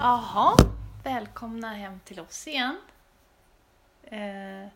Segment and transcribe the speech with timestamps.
[0.00, 0.56] Jaha,
[1.04, 2.80] välkomna hem till oss igen.
[4.02, 4.68] Eh,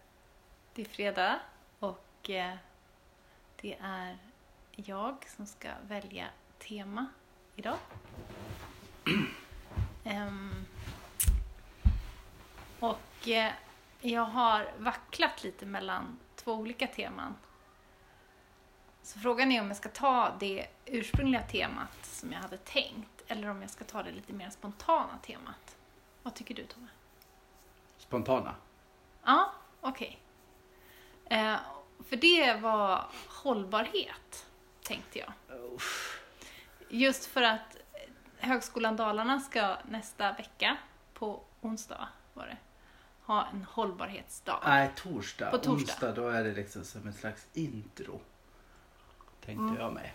[0.75, 1.41] det är fredag
[1.78, 2.55] och eh,
[3.60, 4.19] det är
[4.76, 6.26] jag som ska välja
[6.58, 7.07] tema
[7.57, 7.76] idag.
[10.05, 10.30] Eh,
[12.80, 13.52] och eh,
[14.00, 17.34] jag har vacklat lite mellan två olika teman.
[19.13, 23.49] Så frågan är om jag ska ta det ursprungliga temat som jag hade tänkt eller
[23.51, 25.77] om jag ska ta det lite mer spontana temat.
[26.23, 26.87] Vad tycker du Tove?
[27.98, 28.55] Spontana.
[29.25, 30.19] Ja, okej.
[31.25, 31.56] Eh,
[32.09, 34.47] för det var hållbarhet,
[34.83, 35.33] tänkte jag.
[36.89, 37.77] Just för att
[38.39, 40.77] Högskolan Dalarna ska nästa vecka,
[41.15, 42.56] på onsdag va, var det,
[43.27, 44.62] ha en hållbarhetsdag.
[44.67, 45.51] Nej, torsdag.
[45.51, 45.73] På torsdag.
[45.73, 48.20] Onsdag, då är det liksom som ett slags intro.
[49.45, 49.77] Tänkte Mm.
[49.80, 50.12] jag mig.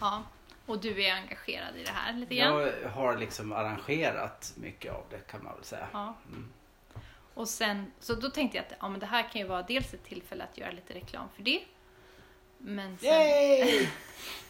[0.00, 0.22] Ja,
[0.66, 2.60] och du är engagerad i det här lite grann.
[2.82, 5.88] Jag har liksom arrangerat mycket av det kan man väl säga.
[5.92, 6.14] Ja.
[6.28, 6.52] Mm.
[7.34, 9.94] Och sen, så då tänkte jag att ja, men det här kan ju vara dels
[9.94, 11.62] ett tillfälle att göra lite reklam för det.
[12.58, 13.88] Men sen, Yay!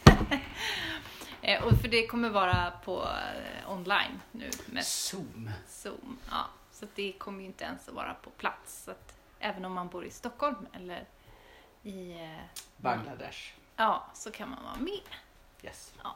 [1.41, 5.51] eh, och för det kommer vara på eh, online nu med Zoom.
[5.67, 6.17] Zoom.
[6.29, 8.83] Ja, så det kommer ju inte ens att vara på plats.
[8.83, 11.05] Så att även om man bor i Stockholm eller
[11.83, 12.11] i...
[12.23, 12.39] Eh,
[12.77, 13.53] Bangladesh.
[13.75, 15.01] ja, så kan man vara med.
[15.63, 15.93] Yes.
[16.03, 16.15] Ja.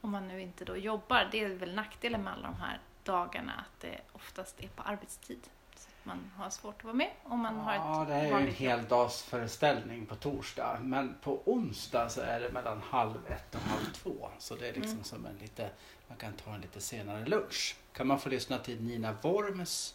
[0.00, 1.28] Om man nu inte då jobbar.
[1.32, 5.40] Det är väl nackdelen med alla de här dagarna att det oftast är på arbetstid.
[5.76, 8.46] Så man har svårt att vara med om man har Ja, ett det är ju
[8.48, 10.78] en heldagsföreställning på torsdag.
[10.82, 14.28] Men på onsdag så är det mellan halv ett och halv två.
[14.38, 15.04] Så det är liksom Mm.
[15.04, 15.70] som en lite,
[16.08, 17.76] man kan ta en lite senare lunch.
[17.92, 19.94] Kan man få lyssna till Nina Worms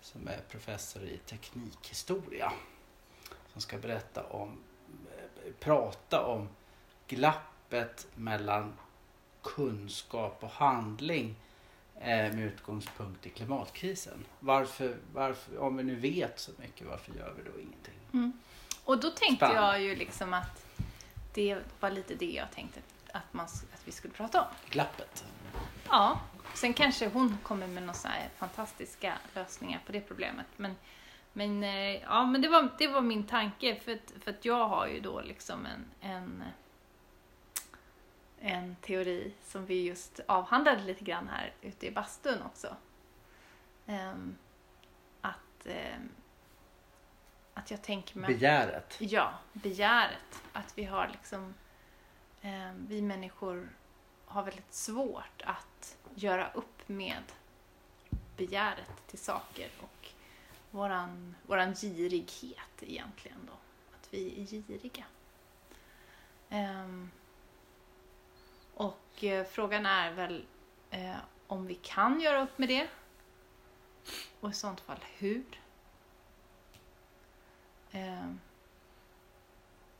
[0.00, 2.52] som är professor i teknikhistoria.
[3.52, 4.58] Som ska berätta om,
[5.16, 6.48] eh, prata om
[7.06, 8.72] glappet mellan
[9.42, 11.34] kunskap och handling
[11.94, 14.24] eh, med utgångspunkt i klimatkrisen.
[14.40, 17.94] Varför, varför, om vi nu vet så mycket, varför gör vi då ingenting?
[18.12, 18.32] Mm.
[18.84, 19.68] Och då tänkte Spännande.
[19.70, 20.66] jag ju liksom att
[21.34, 22.80] det var lite det jag tänkte
[23.12, 24.48] att, man, att vi skulle prata om.
[24.70, 25.24] Glappet.
[25.88, 26.20] Ja,
[26.54, 30.46] sen kanske hon kommer med några fantastiska lösningar på det problemet.
[30.56, 30.76] Men,
[31.32, 34.68] men, eh, ja, men det, var, det var min tanke, för att, för att jag
[34.68, 36.44] har ju då liksom en, en,
[38.40, 42.76] en teori som vi just avhandlade lite grann här ute i bastun också.
[43.86, 44.36] Ehm,
[45.20, 46.08] att, ehm,
[47.54, 48.34] att jag tänker mig...
[48.34, 48.96] Begäret.
[48.98, 50.42] Ja, begäret.
[50.52, 51.54] Att vi har liksom,
[52.42, 53.68] eh, vi människor
[54.24, 57.22] har väldigt svårt att göra upp med
[58.36, 59.99] begäret till saker och
[60.70, 63.52] våran, våran girighet egentligen då.
[63.96, 65.04] Att vi är giriga.
[66.48, 67.10] Ehm,
[68.74, 70.44] och eh, frågan är väl
[70.90, 71.16] eh,
[71.46, 72.88] om vi kan göra upp med det
[74.40, 75.60] och i sånt fall hur.
[77.92, 78.40] Ehm,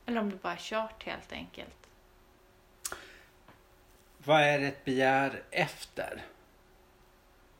[0.05, 1.89] eller om det bara är kört helt enkelt.
[4.17, 6.25] Vad är ett begär efter?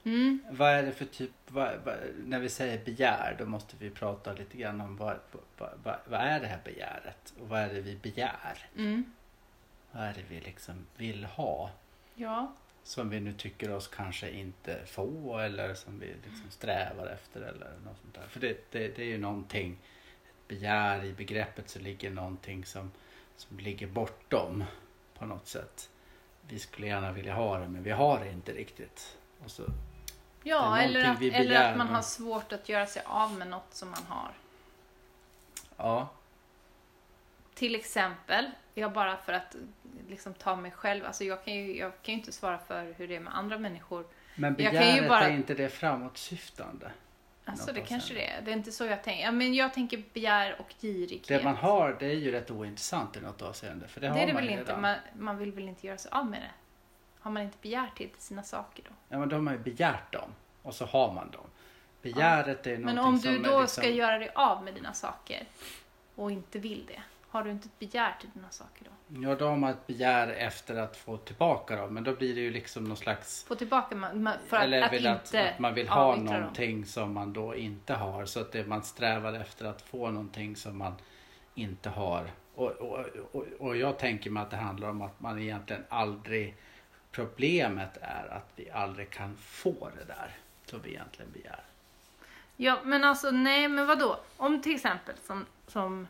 [0.03, 0.39] Mm.
[0.51, 1.95] Vad är det för typ, vad, vad,
[2.25, 5.19] när vi säger begär då måste vi prata lite grann om vad,
[5.57, 7.33] vad, vad, är det här begäret?
[7.39, 8.69] Och vad är det vi begär?
[8.77, 9.03] Mm.
[9.91, 11.71] Vad är det vi liksom vill ha?
[12.15, 12.53] Ja.
[12.83, 17.71] Som vi nu tycker oss kanske inte få eller som vi liksom strävar efter eller
[17.85, 18.27] något sånt där.
[18.27, 19.77] För det, det, det är ju någonting,
[20.29, 22.91] ett begär i begreppet så ligger någonting som,
[23.35, 24.63] som ligger bortom
[25.17, 25.89] på något sätt.
[26.47, 29.17] Vi skulle gärna vilja ha det men vi har det inte riktigt.
[29.43, 29.63] Och så,
[30.43, 33.89] Ja, eller att, eller att man har svårt att göra sig av med något som
[33.91, 34.31] man har.
[35.77, 36.07] ja,
[37.53, 39.55] Till exempel, jag bara för att
[40.09, 43.07] liksom ta mig själv, alltså jag kan ju, jag kan ju inte svara för hur
[43.07, 44.05] det är med andra människor.
[44.35, 46.91] men begäret bara- är inte det framåtsyftande.
[47.45, 48.41] Alltså det kanske det är.
[48.41, 49.23] Det är inte så jag tänker.
[49.23, 51.27] Ja, men jag tänker begär och girighet.
[51.27, 53.87] Det man har det är ju rätt ointressant i något avseende.
[53.87, 54.71] För det, det har är det man väl ju inte.
[54.71, 54.81] redan.
[54.81, 56.49] Man, man vill väl inte göra sig av med det?
[57.21, 58.91] Har man inte begärt till sina saker då?
[59.09, 60.29] Ja men då har man ju begärt dem
[60.61, 61.45] och så har man dem.
[62.01, 63.81] Begäret är Men någonting om som du är då liksom...
[63.83, 65.43] ska göra dig av med dina saker
[66.15, 69.21] och inte vill det, har du inte ett begär till dina saker då?
[69.21, 72.41] Ja då har man ett begär efter att få tillbaka dem men då blir det
[72.41, 73.43] ju liksom någon slags...
[73.43, 76.01] Få tillbaka ma- ma- för att, eller att vill inte att, att man vill ha
[76.01, 76.41] avyttra dem.
[76.41, 78.25] någonting som man då inte har.
[78.25, 80.93] Så att det, man strävar efter att få någonting som man
[81.55, 82.31] inte har.
[82.55, 86.55] Och, och, och, och jag tänker mig att det handlar om att man egentligen aldrig...
[87.11, 90.35] Problemet är att vi aldrig kan få det där
[90.65, 91.63] som vi egentligen begär.
[92.57, 94.19] Ja, men alltså nej, men vad då?
[94.37, 96.07] Om till exempel som, som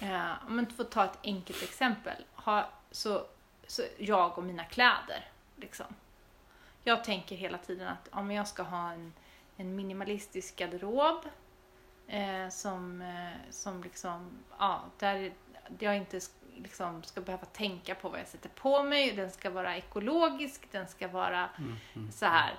[0.00, 3.26] eh, om man får ta ett enkelt exempel, ha, så,
[3.66, 5.86] så jag och mina kläder, liksom.
[6.84, 9.12] Jag tänker hela tiden att om jag ska ha en,
[9.56, 11.24] en minimalistisk garderob
[12.06, 15.32] eh, som, eh, som liksom, ja, där
[15.78, 16.20] jag inte
[16.56, 19.12] liksom ska behöva tänka på vad jag sätter på mig.
[19.12, 21.48] Den ska vara ekologisk, den ska vara
[22.12, 22.54] så här.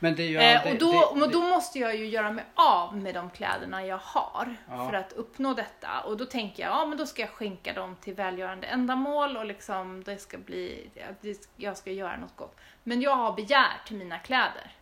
[0.00, 2.96] Men det ju Eh, och då, det- men då måste jag ju göra mig av
[2.96, 4.88] med de kläderna jag har Ja.
[4.88, 6.00] för att uppnå detta.
[6.00, 9.44] Och då tänker jag, ja men då ska jag skänka dem till välgörande ändamål och
[9.44, 10.90] liksom det ska bli,
[11.20, 12.56] det- jag ska göra något gott.
[12.82, 14.72] Men jag har begär till mina kläder.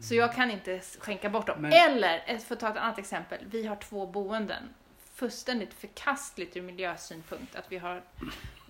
[0.00, 1.56] Så jag kan inte skänka bort dem.
[1.62, 4.74] Men- Eller, eh, för att ta ett annat exempel, vi har två boenden.
[5.18, 8.02] Fullständigt förkastligt ur miljösynpunkt att vi har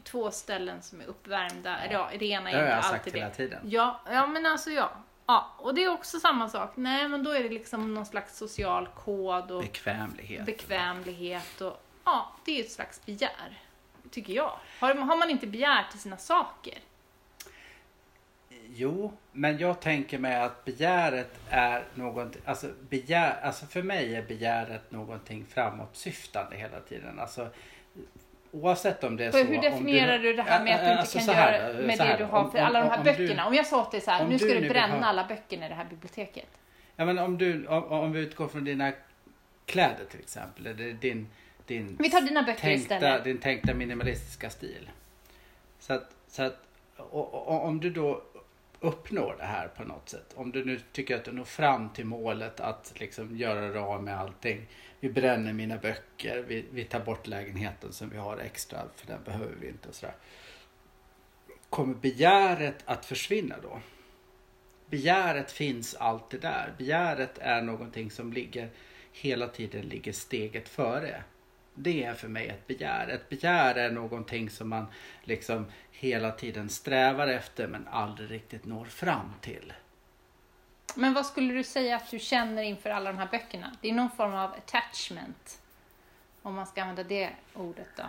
[0.04, 1.78] två ställen som är uppvärmda.
[1.86, 1.92] Ja.
[1.92, 3.18] Ja, det ena det har är inte jag sagt det.
[3.18, 3.60] hela tiden.
[3.64, 4.90] Ja, ja men alltså ja.
[5.26, 5.54] ja.
[5.58, 6.72] Och det är också samma sak.
[6.74, 10.46] Nej, men då är det liksom någon slags social kod och Bekvämlighet.
[10.46, 13.60] bekvämlighet och ja, det är ett slags begär.
[14.10, 14.58] Tycker jag.
[14.80, 16.78] Har, har man inte begär till sina saker?
[18.80, 24.22] Jo, men jag tänker mig att begäret är någonting, alltså, begär, alltså för mig är
[24.22, 27.18] begäret någonting framåtsyftande hela tiden.
[27.20, 27.48] Alltså,
[28.52, 29.44] oavsett om det är För så.
[29.44, 32.16] hur definierar du det här med att du inte alltså kan här, göra med det
[32.18, 33.46] du har om- för alla de här om du- böckerna?
[33.46, 35.24] om jag sa till dig så här, nu ska du du, nu bränna ha- alla
[35.24, 36.48] böckerna i det här biblioteket.
[36.96, 38.92] Ja, men om, du, om, om vi utgår från dina
[39.66, 40.66] kläder till exempel.
[40.66, 41.28] Eller din,
[41.66, 43.24] din, Vi tar dina böcker tänkta, istället.
[43.24, 44.90] din tänkta minimalistiska stil.
[45.80, 46.56] Så att, så att
[46.96, 48.22] och, och, om du då
[48.80, 50.32] uppnår det här på något sätt.
[50.34, 54.02] Om du nu tycker att du når fram till målet att liksom göra dig av
[54.02, 54.66] med allting.
[55.00, 59.22] Vi bränner mina böcker, vi, vi tar bort lägenheten som vi har extra för den
[59.24, 60.14] behöver vi inte och sådär.
[61.70, 63.80] Kommer begäret att försvinna då?
[64.86, 66.74] Begäret finns alltid där.
[66.78, 68.70] Begäret är någonting som ligger
[69.12, 71.22] hela tiden ligger steget före.
[71.78, 73.08] Det är för mig ett begär.
[73.08, 74.86] Ett begär är någonting som man
[75.22, 79.72] liksom hela tiden strävar efter men aldrig riktigt når fram till.
[80.94, 83.76] Men vad skulle du säga att du känner inför alla de här böckerna?
[83.80, 85.60] Det är någon form av attachment.
[86.42, 88.04] Om man ska använda det ordet då.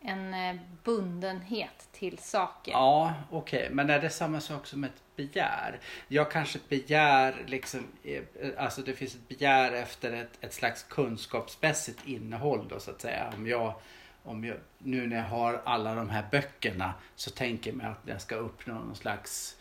[0.00, 2.72] En eh, bundenhet till saker.
[2.72, 3.68] Ja, okej.
[3.72, 5.80] Men är det samma sak som ett begär?
[6.08, 8.22] Jag kanske begär liksom, eh,
[8.56, 13.32] alltså det finns ett begär efter ett, ett slags kunskapsmässigt innehåll då så att säga.
[13.36, 13.74] Om jag,
[14.22, 18.00] om jag, nu när jag har alla de här böckerna så tänker jag mig att
[18.06, 19.56] jag ska uppnå någon slags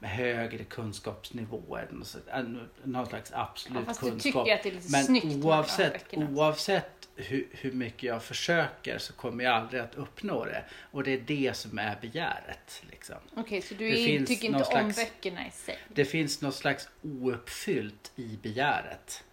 [0.00, 1.76] högre kunskapsnivå.
[1.76, 2.44] Eller något, sånt- eh,
[2.84, 4.44] någon slags absolut Ja, fast du kunskap.
[4.44, 6.30] tycker att det är lite Men snyggt oavsett, böckerna.
[6.30, 10.64] oavsett hur, hur mycket jag försöker så kommer jag aldrig att uppnå det.
[10.90, 12.82] Och det är det som är begäret.
[12.90, 13.16] Liksom.
[13.36, 15.78] Okej, så du är, tycker inte någon om slags- böckerna i sig?
[15.88, 19.24] Det finns något slags ouppfyllt i begäret.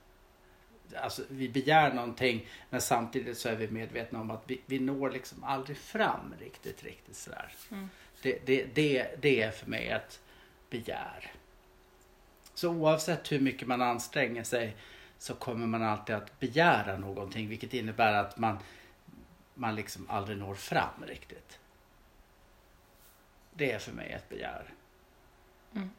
[0.96, 5.10] Alltså vi begär någonting men samtidigt så är vi medvetna om att vi, vi når
[5.12, 7.52] liksom aldrig fram riktigt, riktigt sådär.
[7.72, 7.90] Mm.
[8.22, 10.20] Det, det, det, det är för mig ett
[10.74, 11.32] begär.
[12.54, 14.76] Så oavsett hur mycket man anstränger sig
[15.18, 18.58] så kommer man alltid att begära någonting vilket innebär att man,
[19.54, 21.60] man liksom aldrig når fram riktigt.
[23.54, 24.74] Det är för mig ett begär.
[25.76, 25.90] Mm.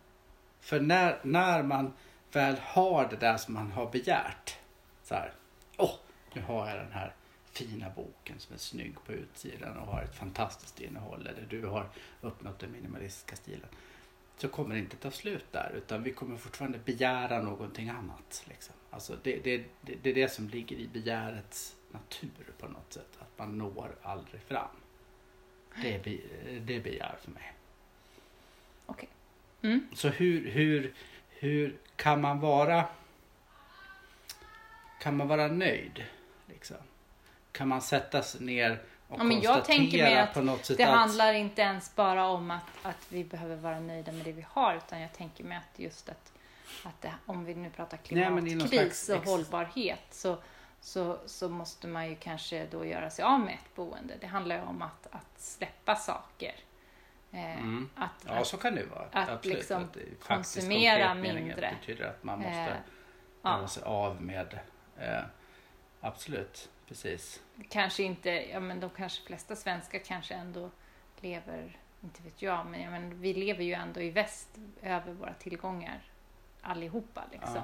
[0.61, 1.93] För när, när man
[2.32, 4.59] väl har det där som man har begärt.
[5.03, 5.32] Så här,
[5.77, 5.94] åh,
[6.32, 10.17] nu har jag den här fina boken som är snygg på utsidan och har ett
[10.17, 11.27] fantastiskt innehåll.
[11.27, 11.88] Eller du har
[12.20, 13.69] uppnått den minimalistiska stilen.
[14.36, 18.44] Så kommer det inte ta slut där utan vi kommer fortfarande begära någonting annat.
[18.48, 18.74] Liksom.
[18.91, 23.19] Alltså det, det, det, det är det som ligger i begärets natur på något sätt.
[23.19, 24.76] Att man når aldrig fram.
[25.82, 26.20] Det är,
[26.60, 27.53] det är begär för mig.
[28.86, 29.08] Okej.
[29.62, 29.88] Mm.
[29.94, 30.94] Så hur, hur,
[31.29, 32.84] hur kan man vara
[35.00, 36.05] kan man vara nöjd?
[36.46, 36.76] Liksom?
[37.53, 38.82] Kan man sätta sig ner
[39.19, 40.91] Ja, men jag tänker mig att på något sätt Det att...
[40.99, 44.75] handlar inte ens bara om att, att vi behöver vara nöjda med det vi har
[44.75, 46.33] utan jag tänker mig att just att,
[46.85, 50.37] att det, om vi nu pratar klimatkris och hållbarhet så,
[50.81, 54.15] så, så måste man ju kanske då göra sig av med ett boende.
[54.21, 56.55] Det handlar ju om att, att släppa saker.
[57.33, 57.91] Eh, Mm.
[57.97, 59.05] att, Ja, att, så kan det vara.
[59.13, 59.56] att Absolut.
[59.59, 61.75] liksom att konsumera mindre.
[61.81, 62.77] betyder att man måste Eh, göra
[63.43, 64.59] ja, sig av med...
[64.99, 65.23] Eh,
[66.01, 67.43] absolut, precis.
[67.69, 70.70] kanske inte, ja men de kanske flesta svenskar kanske ändå
[71.20, 74.48] lever, inte vet jag, men, jag men vi lever ju ändå i väst
[74.82, 76.03] över våra tillgångar
[76.62, 77.55] allihopa liksom.
[77.55, 77.62] Ja.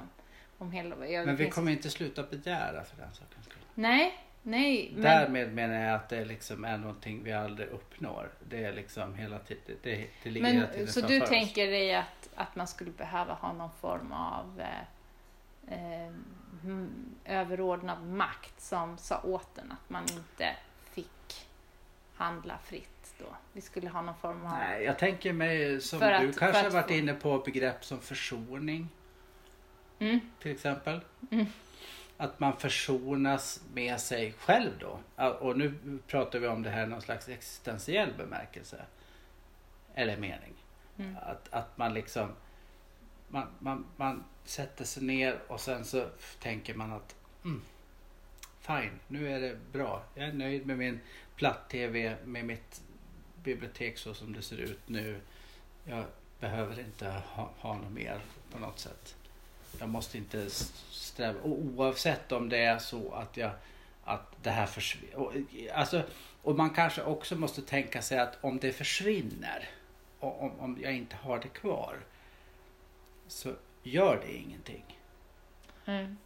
[0.57, 3.61] Om hela, ja, det Men vi finns- kommer inte sluta begära för den sakens skull.
[3.73, 8.29] Nej, nej, men Därmed menar jag att det liksom är någonting vi aldrig uppnår.
[8.49, 11.29] Det är liksom hela tiden, det, det ligger hela tiden så du oss.
[11.29, 14.61] tänker dig att, att man skulle behöva ha någon form av
[15.67, 16.11] eh, eh,
[17.25, 20.55] överordnad makt som sa åt en att man inte
[20.93, 21.47] fick
[22.15, 23.25] handla fritt då?
[23.53, 24.51] Vi skulle ha någon form av...
[24.51, 27.99] Nej, jag tänker mig som du att- kanske har varit få- inne på begrepp som
[27.99, 28.89] försoning
[29.99, 30.19] Mm.
[30.39, 31.01] till exempel.
[31.31, 31.45] Mm.
[32.17, 34.99] Att man försonas med sig själv då.
[35.29, 38.85] Och nu pratar vi om det här i någon slags existentiell bemärkelse.
[39.95, 40.53] Eller mening.
[40.97, 41.17] Mm.
[41.21, 42.29] Att, att man liksom
[43.31, 46.07] man, man, man sätter sig ner och sen så
[46.39, 47.61] tänker man att mm,
[48.59, 50.03] fine, nu är det bra.
[50.15, 50.99] Jag är nöjd med min
[51.35, 52.81] platt-tv, med mitt
[53.43, 55.21] bibliotek så som det ser ut nu.
[55.83, 56.05] Jag
[56.39, 58.19] behöver inte ha, ha något mer
[58.51, 59.15] på något sätt.
[59.79, 60.49] Jag måste inte
[60.89, 63.51] sträva, och oavsett om det är så att jag
[64.03, 65.15] att det här försvinner.
[65.15, 65.33] Och,
[65.73, 66.03] alltså,
[66.41, 69.69] och man kanske också måste tänka sig att om det försvinner,
[70.19, 71.99] och om, om jag inte har det kvar,
[73.31, 74.99] så gör det ingenting.
[75.85, 76.17] Mm.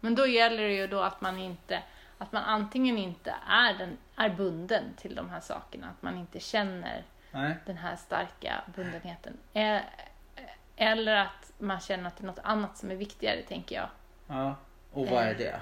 [0.00, 1.82] Men då gäller det ju då att man inte
[2.18, 6.40] att man antingen inte är, den, är bunden till de här sakerna, att man inte
[6.40, 7.56] känner Nej.
[7.66, 9.38] den här starka bundenheten.
[9.52, 9.80] Eh,
[10.76, 13.88] Eller att man känner att det är något annat som är viktigare, tänker jag.
[14.26, 14.56] Ja.
[14.92, 15.60] Och vad är det?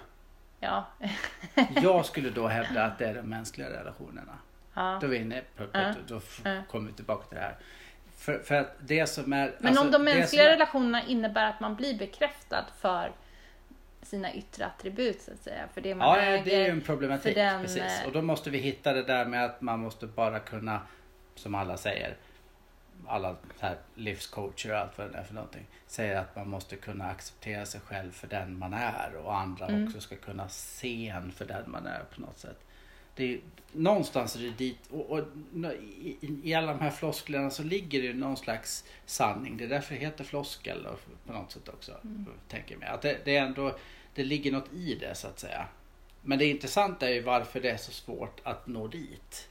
[0.61, 0.87] Ja.
[1.83, 4.39] Jag skulle då hävda att det är de mänskliga relationerna.
[4.75, 4.99] ja.
[5.01, 5.67] Då är vi inne på,
[6.07, 6.21] då
[6.69, 7.57] kommer vi tillbaka till det här.
[8.21, 9.55] För, för att det som är...
[9.59, 13.13] Men alltså, om de mänskliga är- relationerna innebär att man blir bekräftad för
[14.03, 15.69] sina yttre attribut, så att säga.
[15.75, 16.45] För det man Ja, ja, äger.
[16.45, 17.35] det är ju en problematik.
[17.35, 17.83] den, precis.
[18.01, 20.81] eh, Och då måste vi hitta det där med att man måste bara kunna,
[21.35, 22.17] som alla säger,
[23.07, 27.05] alla här livscoacher och allt vad det är för någonting, säger att man måste kunna
[27.11, 29.87] acceptera sig själv för den man är och andra Mm.
[29.87, 32.61] också ska kunna se en för den man är på något sätt.
[33.21, 33.41] Det är,
[33.73, 35.25] någonstans är det dit och, och
[36.01, 39.57] i, i, alla de här flosklerna så ligger det någon slags sanning.
[39.57, 40.87] Det är därför det heter floskel
[41.27, 41.93] på något sätt också.
[42.49, 42.91] Tänker jag.
[42.91, 43.79] Att det, det är ändå,
[44.15, 45.67] det ligger något i det så att säga.
[46.23, 49.49] Men det intressanta är ju varför det är så svårt att nå dit.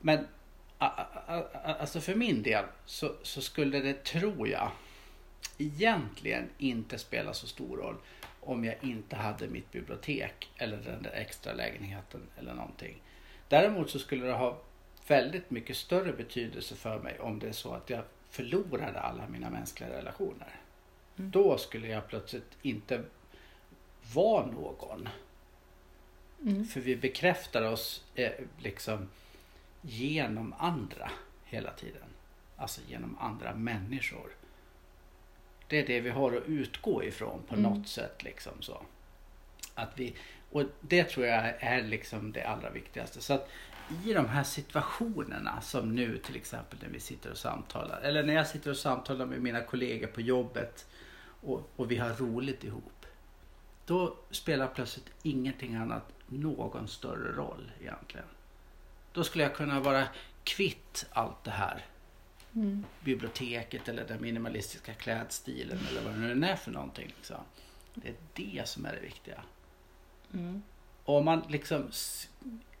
[0.00, 0.26] Men
[0.78, 4.70] alltså för min del så, så skulle det, tror jag,
[5.58, 7.96] egentligen inte spela så stor roll
[8.48, 13.02] om jag inte hade mitt bibliotek eller den där extra lägenheten eller någonting.
[13.48, 14.58] Däremot så skulle det ha
[15.08, 19.50] väldigt mycket större betydelse för mig om det är så att jag förlorade alla mina
[19.50, 20.60] mänskliga relationer.
[21.18, 21.30] Mm.
[21.30, 23.02] Då skulle jag plötsligt inte
[24.14, 25.08] vara någon.
[26.42, 26.64] Mm.
[26.64, 29.08] För vi bekräftar oss eh, liksom
[29.82, 31.10] genom andra
[31.44, 32.08] hela tiden.
[32.56, 34.30] Alltså genom andra människor.
[35.68, 37.72] Det är det vi har att utgå ifrån på Mm.
[37.72, 38.22] något sätt.
[38.22, 38.82] liksom så.
[39.74, 40.16] Att vi,
[40.50, 43.20] och det tror jag är liksom det allra viktigaste.
[43.20, 43.48] Så att
[44.04, 48.00] i de här situationerna som nu till exempel när vi sitter och samtalar.
[48.00, 50.86] Eller när jag sitter och samtalar med mina kollegor på jobbet
[51.40, 53.06] och, och vi har roligt ihop.
[53.86, 58.26] Då spelar plötsligt ingenting annat någon större roll egentligen.
[59.12, 60.04] Då skulle jag kunna vara
[60.44, 61.84] kvitt allt det här.
[62.58, 62.84] Mm.
[63.00, 67.06] Biblioteket eller den minimalistiska klädstilen eller vad det nu är för någonting.
[67.06, 67.36] Liksom.
[67.94, 69.42] Det är det som är det viktiga.
[70.34, 70.62] Mm.
[71.04, 71.88] Och om man liksom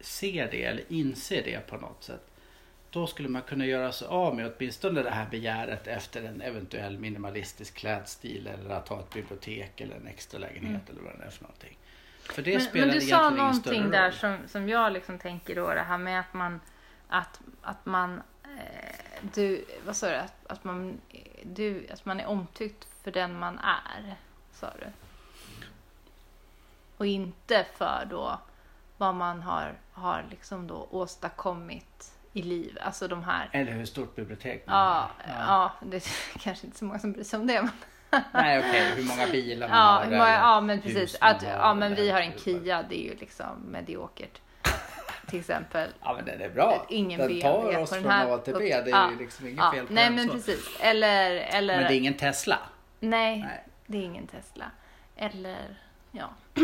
[0.00, 2.30] ser det eller inser det på något sätt.
[2.90, 6.98] Då skulle man kunna göra sig av med åtminstone det här begäret efter en eventuell
[6.98, 11.30] minimalistisk klädstil eller att ha ett bibliotek eller en extra lägenhet eller vad det är
[11.30, 11.78] för någonting.
[12.22, 15.74] För det Men, spelar men du sa någonting där som, som jag liksom tänker då,
[15.74, 16.60] det här med att man,
[17.08, 21.00] att, att man, eh, du, vad sa du, att, att, man,
[21.42, 24.16] du, att man är omtyckt för den man är,
[24.52, 24.86] sa du.
[26.96, 28.38] Och inte för då
[28.96, 34.16] vad man har, har liksom då åstadkommit i livet, alltså de här Eller hur stort
[34.16, 35.44] bibliotek man Ja, har.
[35.46, 35.72] ja.
[35.82, 37.62] det är kanske inte så många som bryr sig om det.
[37.62, 37.70] Men,
[38.32, 40.04] Nej okej, hur många bilar man ja, har.
[40.04, 41.16] många, ja, men precis.
[41.20, 44.40] Att, ja, men vi har en Kia, det är ju liksom mediokert.
[45.28, 45.90] Till exempel.
[46.02, 46.86] Ja men den är bra.
[46.88, 48.60] Ingen den tar oss den från A till B.
[48.60, 49.10] Det är ja.
[49.10, 50.32] ju liksom inget Ja, fel på nej, den men så.
[50.34, 50.68] precis.
[50.80, 52.58] Eller, eller Men det är ingen Tesla.
[53.00, 53.64] nej, Nej.
[53.86, 54.70] det är ingen Tesla.
[55.16, 55.76] Eller,
[56.12, 56.30] ja,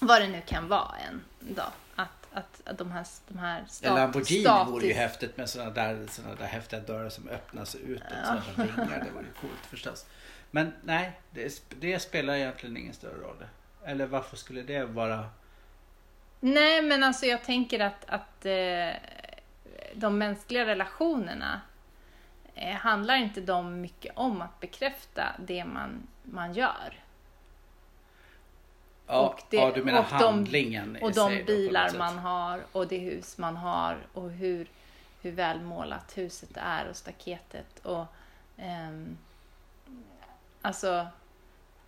[0.00, 1.24] vad det nu kan vara en
[1.54, 1.70] dag.
[1.96, 5.50] Att, att, att de här, de här En stat, Lamborghini status- vore ju häftigt med
[5.50, 8.04] sådana där, såna där häftiga dörrar som öppnas utåt.
[8.24, 8.40] Ja.
[8.56, 9.04] Sådana vingar.
[9.04, 10.06] Det vore ju coolt förstås.
[10.50, 13.44] Men nej, det, det spelar egentligen ingen större roll.
[13.84, 15.26] Eller varför skulle det vara?
[16.40, 18.90] Nej, men alltså jag tänker att, att eh,
[19.94, 21.60] de mänskliga relationerna
[22.54, 27.00] eh, handlar inte de mycket om att bekräfta det man, man gör.
[29.06, 32.18] Ja, Och det- ja du menar och de- handlingen i Och sig de bilar man
[32.18, 34.68] har och det hus man har och hur,
[35.22, 37.78] hur välmålat huset är och staketet.
[37.82, 38.04] Och,
[38.56, 39.18] ehm,
[40.62, 41.06] alltså,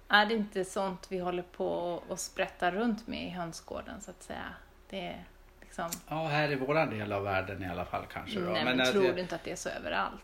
[0.09, 1.69] är det inte sånt vi håller på
[2.09, 4.55] och, sprättar runt med i hönsgården så att säga?
[4.91, 5.25] Det är
[5.61, 5.91] liksom.
[6.09, 8.41] Ja, här i våran del av världen i alla fall kanske.
[8.41, 8.51] Då.
[8.51, 10.23] Nej, men, att tror det- du inte att det är så överallt?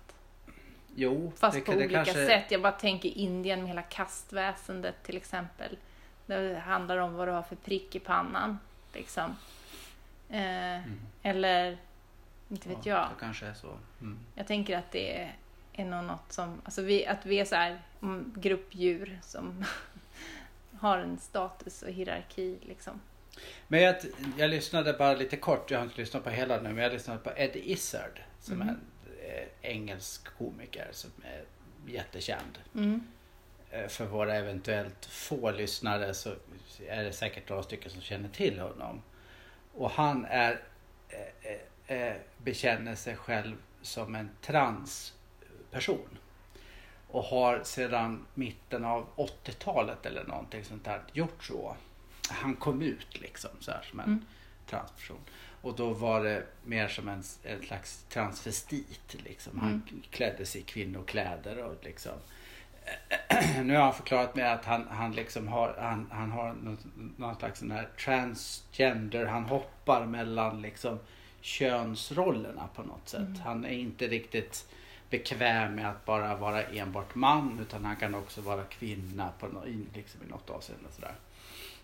[0.94, 2.26] Jo, Fast det, på det olika kanske...
[2.26, 2.50] sätt.
[2.50, 5.76] Jag bara tänker Indien med hela kastväsendet till exempel.
[6.26, 8.58] Det handlar om vad du har för prick i pannan.
[8.92, 9.36] Liksom.
[10.28, 10.80] Eh,
[11.22, 11.78] Eller,
[12.48, 12.80] inte vet Mm.
[12.84, 13.08] Ja, jag.
[13.16, 13.76] Det kanske är så.
[14.00, 14.18] Mm.
[14.34, 15.34] Jag tänker att det är,
[15.72, 19.64] är nog något som, alltså vi, att vi är så här mm, gruppdjur som
[20.80, 23.00] har en status och hierarki liksom.
[23.68, 23.96] Men jag,
[24.38, 27.18] jag lyssnade bara lite kort, jag har inte lyssnat på hela nu, men jag lyssnade
[27.20, 28.68] på Ed Izzard som Mm.
[28.68, 28.80] är en
[29.42, 31.44] eh, engelsk komiker som är
[31.92, 32.58] jättekänd.
[32.74, 33.06] Mm.
[33.70, 36.34] Eh, För våra eventuellt få lyssnare så
[36.88, 39.02] är det säkert några stycken som känner till honom.
[39.74, 40.60] Och han är,
[41.08, 44.30] eh, eh, bekänner sig själv som en
[45.72, 46.18] transperson.
[47.08, 51.76] Och har sedan mitten av 80-talet eller någonting sånt där gjort så.
[52.30, 54.24] Han kom ut liksom så här som en Mm.
[54.66, 55.18] transperson.
[55.62, 59.16] Och då var det mer som en, en slags transvestit.
[59.24, 59.58] Liksom.
[59.58, 60.02] Han Mm.
[60.10, 62.12] klädde sig i kvinnokläder och liksom
[63.62, 67.36] nu har han förklarat med att han, han liksom har, han, han har någon, någon
[67.36, 69.26] slags sån här transgender.
[69.26, 70.98] Han hoppar mellan liksom
[71.40, 73.20] könsrollerna på något sätt.
[73.20, 73.40] Mm.
[73.40, 74.66] Han är inte riktigt
[75.12, 79.86] bekväm med att bara vara enbart man utan han kan också vara kvinna på i,
[79.94, 80.92] liksom i något avseende.
[80.92, 81.14] Sådär.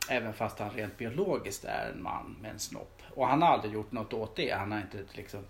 [0.09, 3.03] Även fast han rent biologiskt är en man med en snopp.
[3.15, 4.51] Och han har aldrig gjort något åt det.
[4.51, 5.45] Han har inte liksom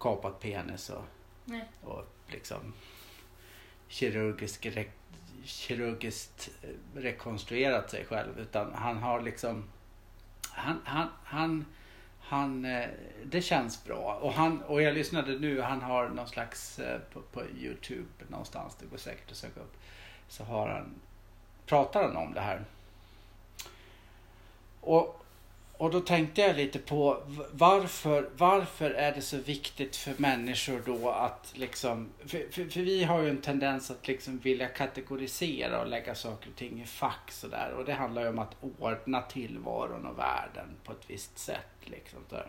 [0.00, 1.04] kapat penis och
[1.44, 1.64] Nej.
[1.82, 2.72] och liksom
[3.88, 4.84] kirurgisk re,
[5.44, 9.64] kirurgiskt eh, rekonstruerat sig själv utan han har liksom
[10.42, 11.64] han, han, han,
[12.32, 12.88] han eh,
[13.24, 14.18] det känns bra.
[14.22, 18.76] Och, han, och jag lyssnade nu, han har någon slags eh, på, på Youtube någonstans,
[18.80, 19.76] det går säkert att söka upp,
[20.28, 20.94] så har han,
[21.66, 22.64] pratar han om det här.
[24.80, 25.21] Och,
[25.82, 27.22] och då tänkte jag lite på
[27.52, 33.04] varför, varför är det så viktigt för människor då att liksom, för, för, för vi
[33.04, 37.30] har ju en tendens att liksom vilja kategorisera och lägga saker och ting i fack
[37.30, 41.76] sådär och det handlar ju om att ordna tillvaron och världen på ett visst sätt
[41.80, 42.46] liksom där.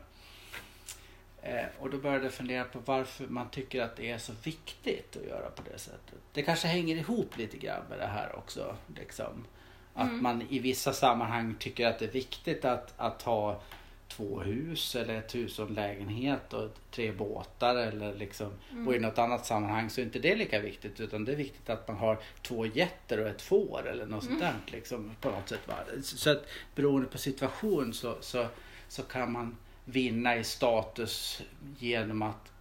[1.41, 5.17] Eh, och då började jag fundera på varför man tycker att det är så viktigt
[5.17, 6.19] att göra på det sättet.
[6.33, 8.75] Det kanske hänger ihop lite grann med det här också.
[8.95, 9.45] Liksom.
[9.93, 10.23] Att Mm.
[10.23, 13.61] man i vissa sammanhang tycker att det är viktigt att, att ha
[14.07, 18.51] två hus eller ett hus och en lägenhet och tre båtar eller liksom.
[18.71, 18.87] Mm.
[18.87, 21.69] Och i något annat sammanhang så är inte det lika viktigt utan det är viktigt
[21.69, 25.49] att man har två getter och ett får eller något sånt där liksom på något
[25.49, 25.67] sätt.
[25.67, 25.75] Va?
[26.03, 28.47] Så att beroende på situation så, så,
[28.87, 31.41] så kan man vinna i status
[31.79, 32.51] genom att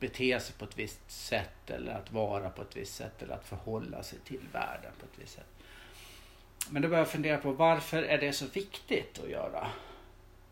[0.00, 3.46] bete sig på ett visst sätt eller att vara på ett visst sätt eller att
[3.48, 5.46] förhålla sig till världen på ett visst sätt.
[6.70, 9.66] Men då börjar jag fundera på varför är det så viktigt att göra?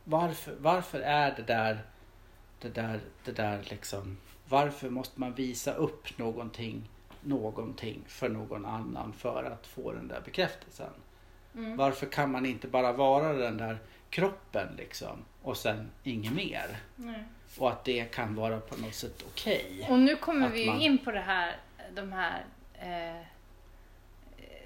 [0.05, 1.79] Varför, varför är det där,
[2.61, 4.17] det där, det där liksom,
[4.49, 6.89] varför måste man visa upp någonting,
[7.21, 10.91] någonting för någon annan för att få den där bekräftelsen?
[11.55, 11.77] Mm.
[11.77, 13.79] Varför kan man inte bara vara den där
[14.11, 16.77] kroppen liksom och sen inget mer?
[16.97, 17.25] Nej.
[17.59, 19.87] Och att det kan vara på något sätt okej.
[19.91, 21.57] Och nu kommer vi ju man- in på det här,
[21.95, 23.27] de här eh,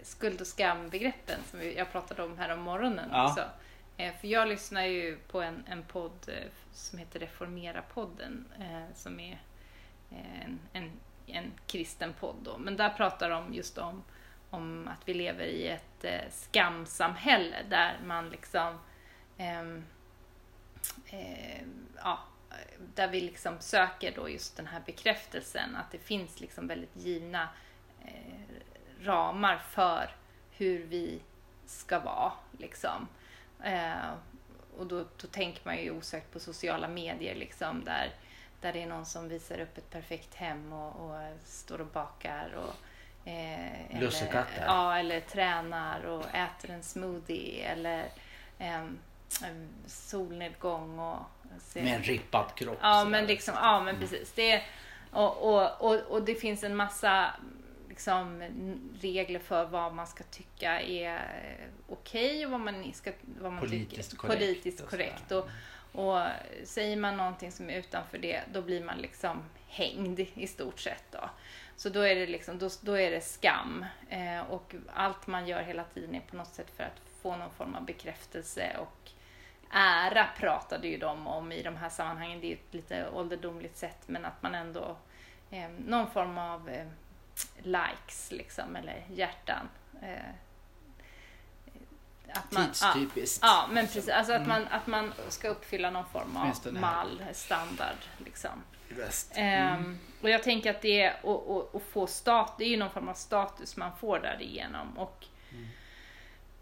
[0.09, 3.29] skuld och skambegreppen som vi, jag pratade om här om morgonen Ja.
[3.31, 3.45] också.
[3.97, 9.21] Eh, för jag lyssnar ju på en, en podd eh, som heter Reformera-podden eh, som
[9.21, 9.43] är
[10.11, 10.93] eh, en, en,
[11.27, 12.59] en kristen podd då.
[12.59, 14.03] Men där pratar de just om,
[14.51, 18.79] om att vi lever i ett eh, skamsamhälle där man liksom
[19.39, 19.85] ehm,
[21.11, 21.63] eh,
[22.03, 22.19] ja,
[22.95, 27.49] där vi liksom söker då just den här bekräftelsen att det finns liksom väldigt givna
[28.05, 28.48] eh,
[29.03, 30.11] ramar för
[30.51, 31.21] hur vi
[31.67, 32.33] ska vara.
[32.59, 33.09] Liksom.
[33.65, 34.11] Eh,
[34.79, 38.11] och då, då tänker man ju osökt på sociala medier liksom, där,
[38.61, 42.53] där det är någon som visar upp ett perfekt hem och, och står och bakar.
[42.57, 42.75] Och,
[43.29, 48.05] eh, eller, ja, eller tränar och äter en smoothie eller
[48.59, 48.99] em,
[49.87, 51.19] solnedgång och
[51.61, 52.79] ser- Med en rippad kropp.
[52.83, 54.01] Ja, men liksom, ja, men Mm.
[54.01, 54.33] precis.
[54.33, 54.63] Det,
[55.13, 57.31] och, och, och, och det finns en massa
[57.99, 58.43] liksom,
[59.01, 63.61] regler för vad man ska tycka är eh, okej och vad man, ska, vad man
[63.61, 65.33] Politiskt tycker korrekt politiskt och korrekt.
[65.33, 65.49] Och,
[65.93, 66.27] och
[66.65, 71.05] säger man någonting som är utanför det, då blir man liksom hängd i stort sett.
[71.11, 71.31] Då.
[71.77, 73.85] Så då är det, liksom, då, då är det skam.
[74.09, 77.51] Eh, och allt man gör hela tiden är på något sätt för att få någon
[77.51, 79.11] form av bekräftelse och
[79.71, 82.41] ära pratade ju de om i de här sammanhangen.
[82.41, 84.97] Det är ett lite ålderdomligt sätt men att man ändå
[85.51, 86.87] eh, någon form av eh,
[87.63, 89.69] likes liksom eller hjärtan.
[90.03, 90.31] Eh,
[92.33, 93.39] att man, ja, Tidstypiskt.
[93.43, 94.09] ja, men precis.
[94.09, 97.97] Alltså att, man, att man ska uppfylla någon form av mall, standard.
[98.25, 98.63] Liksom.
[98.89, 99.33] I väst.
[99.35, 102.77] Ehm, och jag tänker att det är och, och, och få stat, det är ju
[102.77, 104.99] någon form av status man får därigenom.
[104.99, 105.27] Och,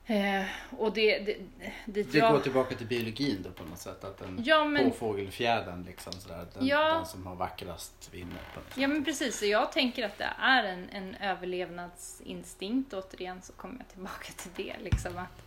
[0.06, 0.44] eh,
[0.78, 1.36] och det, det,
[1.84, 4.04] dit Det jag, går tillbaka till biologin då på något sätt.
[4.04, 6.46] Att den Ja, men- påfågelfjädern liksom sådär.
[6.54, 6.94] Den, Ja.
[6.94, 8.40] den som har vackrast vinner.
[8.54, 8.78] På något sätt.
[8.78, 12.94] Ja men precis, och jag tänker att det är en, en överlevnadsinstinkt.
[12.94, 14.76] Återigen så kommer jag tillbaka till det.
[14.84, 15.42] Liksom att,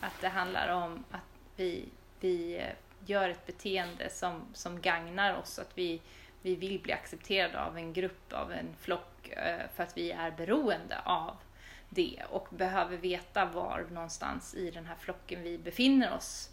[0.00, 1.20] att det handlar om att
[1.56, 1.84] vi,
[2.20, 2.64] vi eh,
[3.06, 5.58] gör ett beteende som, som gagnar oss.
[5.58, 6.00] Att vi,
[6.42, 9.28] vi vill bli accepterade av en grupp, av en flock.
[9.28, 11.36] eh, För att vi är beroende av
[11.96, 16.50] det och behöver veta var någonstans i den här flocken vi befinner oss.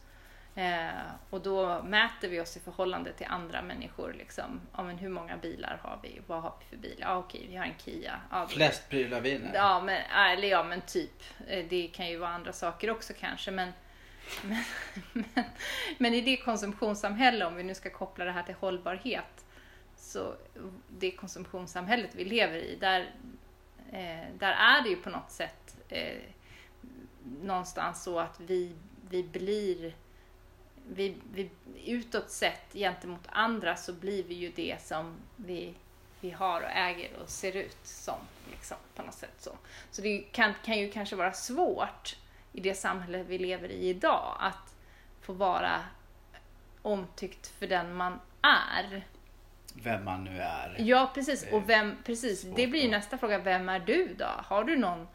[0.55, 0.89] Eh,
[1.29, 4.13] och då mäter vi oss i förhållande till andra människor.
[4.17, 4.61] Liksom.
[4.77, 6.21] Ja, men hur många bilar har vi?
[6.27, 6.97] Vad har vi för bil?
[6.99, 8.19] Ja, okej, vi har en Kia.
[8.31, 9.51] Ja, Flest prylar vinner.
[9.53, 11.23] Ja, men, eller ja, men typ.
[11.47, 13.51] Eh, Det kan ju vara andra saker också kanske.
[13.51, 13.71] Men,
[14.43, 14.63] men,
[15.13, 15.43] men,
[15.97, 19.45] men i det konsumtionssamhälle, om vi nu ska koppla det här till hållbarhet,
[19.95, 20.35] så
[20.89, 23.11] det konsumtionssamhället vi lever i, där,
[23.93, 26.21] eh, där är det ju på något sätt eh,
[27.41, 28.75] någonstans så att vi,
[29.09, 29.93] vi blir
[30.87, 31.49] vi, vi,
[31.85, 35.73] utåt sett gentemot andra så blir vi ju det som vi,
[36.19, 38.17] vi har och äger och ser ut som.
[38.51, 39.57] Liksom, på något sätt så
[39.91, 42.17] så det kan, kan ju kanske vara svårt
[42.51, 44.75] i det samhälle vi lever i idag att
[45.21, 45.83] få vara
[46.81, 49.05] omtyckt för den man är.
[49.73, 50.75] Vem man nu är.
[50.79, 51.45] Ja, precis.
[51.51, 52.41] Och vem, precis.
[52.55, 53.37] Det blir ju nästa fråga.
[53.37, 54.29] Vem är du då?
[54.37, 55.07] Har du någon,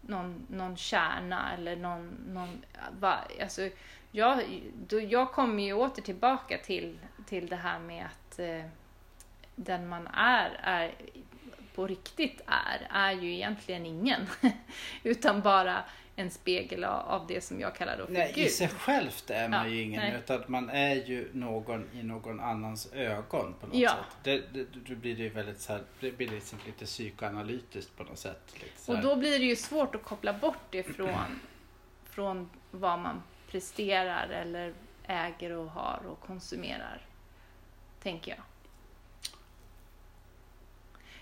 [0.00, 2.08] någon, någon kärna eller någon...
[2.26, 2.64] någon
[3.00, 3.68] va, alltså,
[4.10, 4.42] jag,
[4.88, 8.64] då, jag kommer ju åter tillbaka till, till det här med att eh,
[9.56, 10.94] den man är, är
[11.74, 14.26] på riktigt är, är ju egentligen ingen.
[15.02, 15.84] Utan bara
[16.18, 18.50] en spegel av, det som jag kallar då för Nej, i Gud.
[18.50, 20.14] sig självt är man Ja, ju ingen nej.
[20.18, 23.90] utan man är ju någon i någon annans ögon på något Ja.
[23.90, 24.16] sätt.
[24.22, 28.04] Det, det, då blir det ju väldigt så här, det blir liksom lite psykoanalytiskt på
[28.04, 28.54] något sätt.
[28.86, 31.40] Och då blir det ju svårt att koppla bort det från,
[32.04, 34.74] från vad man presterar eller
[35.06, 37.00] äger och har och konsumerar.
[38.02, 38.40] Tänker jag.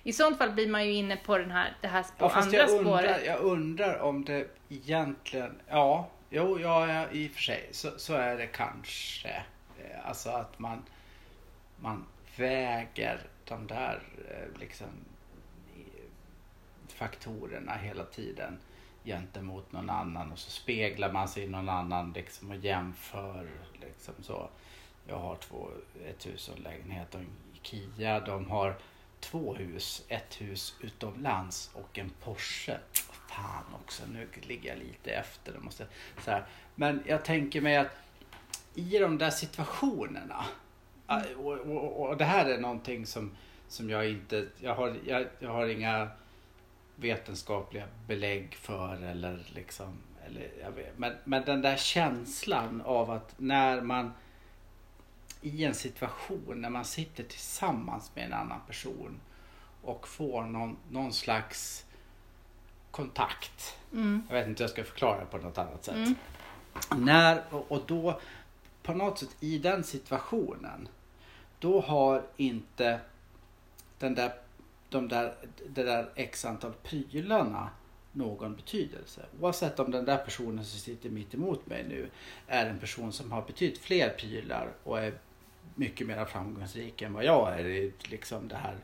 [0.07, 2.47] I sånt fall blir man ju inne på den här, det här spå, Ja, fast
[2.47, 3.27] andra jag undrar, spåret.
[3.27, 8.37] jag undrar om det egentligen, ja, jo, ja, i och för sig så, så är
[8.37, 9.29] det kanske.
[9.29, 10.83] Eh, Alltså att man,
[11.81, 12.05] man
[12.37, 14.87] väger de där eh, liksom
[15.77, 18.59] i- faktorerna hela tiden
[19.05, 23.49] gentemot någon annan och så speglar man sig i någon annan liksom och jämför
[23.81, 24.49] liksom så.
[25.09, 25.69] Jag har två,
[26.09, 27.27] ett hus och en lägenhet och en
[27.63, 28.21] Kia.
[28.21, 28.75] De har
[29.25, 32.79] två hus, ett hus utomlands och en Porsche.
[33.29, 35.53] Fan också, nu ligger jag lite efter.
[35.53, 35.87] Det måste,
[36.25, 36.47] så här.
[36.75, 37.97] Men jag tänker mig att
[38.75, 40.45] i de där situationerna
[41.09, 43.37] äh, och, och, och det här är någonting som,
[43.69, 46.09] som jag inte, jag har, jag, jag har inga
[46.97, 53.35] vetenskapliga belägg för eller liksom, eller jag vet, men, men den där känslan av att
[53.39, 54.13] när man
[55.45, 59.21] i en situation när man sitter tillsammans med en annan person
[59.83, 61.85] och får någon, någon slags
[62.91, 63.77] kontakt.
[63.93, 64.23] Mm.
[64.29, 65.95] Jag vet inte hur jag ska förklara det på något annat sätt.
[65.95, 66.15] Mm.
[66.97, 68.21] När, och, och då
[68.83, 70.89] på något sätt i den situationen
[71.59, 73.01] då har inte
[73.99, 74.33] den där,
[74.89, 75.35] de där,
[75.69, 77.71] det där x antal prylarna
[78.13, 79.27] någon betydelse.
[79.41, 82.11] Oavsett om den där personen som sitter mitt emot mig nu
[82.47, 85.15] är en person som har betydligt fler prylar och är
[85.75, 88.77] mycket mer framgångsrik än vad jag är i liksom det här,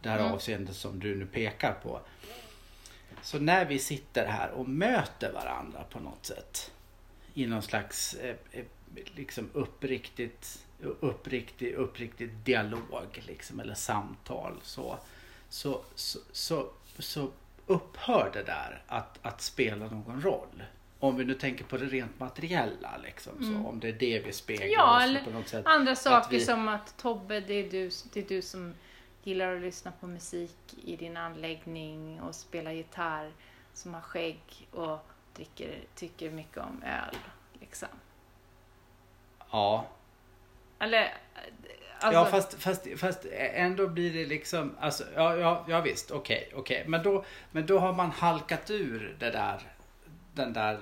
[0.00, 0.32] det här Mm.
[0.32, 2.00] avseendet som du nu pekar på.
[3.22, 6.72] Så när vi sitter här och möter varandra på något sätt
[7.34, 8.64] i någon slags eh, eh,
[9.14, 14.98] liksom uppriktigt, uppriktig, uppriktig dialog liksom, eller samtal så,
[15.48, 17.30] så, så, så, så
[17.66, 20.62] upphör det där att, att spela någon roll.
[21.02, 23.66] Om vi nu tänker på det rent materiella, liksom, så, Mm.
[23.66, 25.66] om det är det vi speglar Ja, oss eller på något sätt.
[25.66, 28.74] Andra saker vi- som att Tobbe, det är, du, det är du som
[29.22, 33.30] gillar att lyssna på musik i din anläggning och spela gitarr,
[33.72, 37.16] som har skägg och dricker, tycker mycket om öl.
[37.60, 37.88] Liksom.
[39.52, 39.86] Ja,
[40.78, 41.14] Eller,
[41.98, 46.52] alltså, ja fast, fast, fast ändå blir det liksom, alltså, ja, ja, ja visst, okej,
[46.54, 46.84] okej.
[46.86, 49.62] Men, då, men då har man halkat ur det där,
[50.34, 50.80] den där,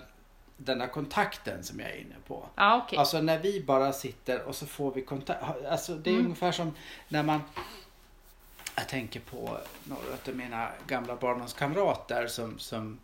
[0.65, 2.49] den där kontakten som jag är inne på.
[2.57, 2.99] ja, okej.
[2.99, 5.43] Alltså när vi bara sitter och så får vi kontakt.
[5.69, 6.25] Alltså det är Mm.
[6.25, 6.75] ungefär som
[7.09, 7.41] när man
[8.77, 12.99] jag tänker på några av mina gamla barndomskamrater som, som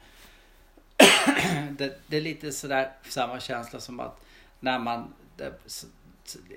[1.71, 4.25] det, det är lite sådär samma känsla som att
[4.61, 5.53] när man det,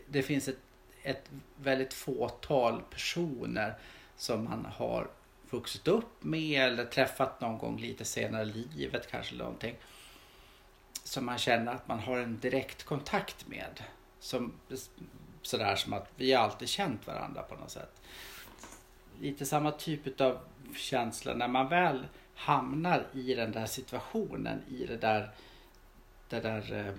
[0.08, 0.60] det finns ett,
[1.04, 3.74] ett väldigt fåtal personer
[4.18, 5.08] som man har
[5.50, 9.76] vuxit upp med eller träffat någon gång lite senare i livet kanske någonting.
[11.10, 13.84] Som man känner att man har en direkt kontakt med.
[14.20, 14.54] Som,
[15.42, 18.02] sådär som att vi har alltid känt varandra på något sätt.
[19.20, 20.40] Lite samma typ av
[20.76, 25.30] känsla när man väl hamnar i den där situationen, i det där,
[26.30, 26.94] det där eh,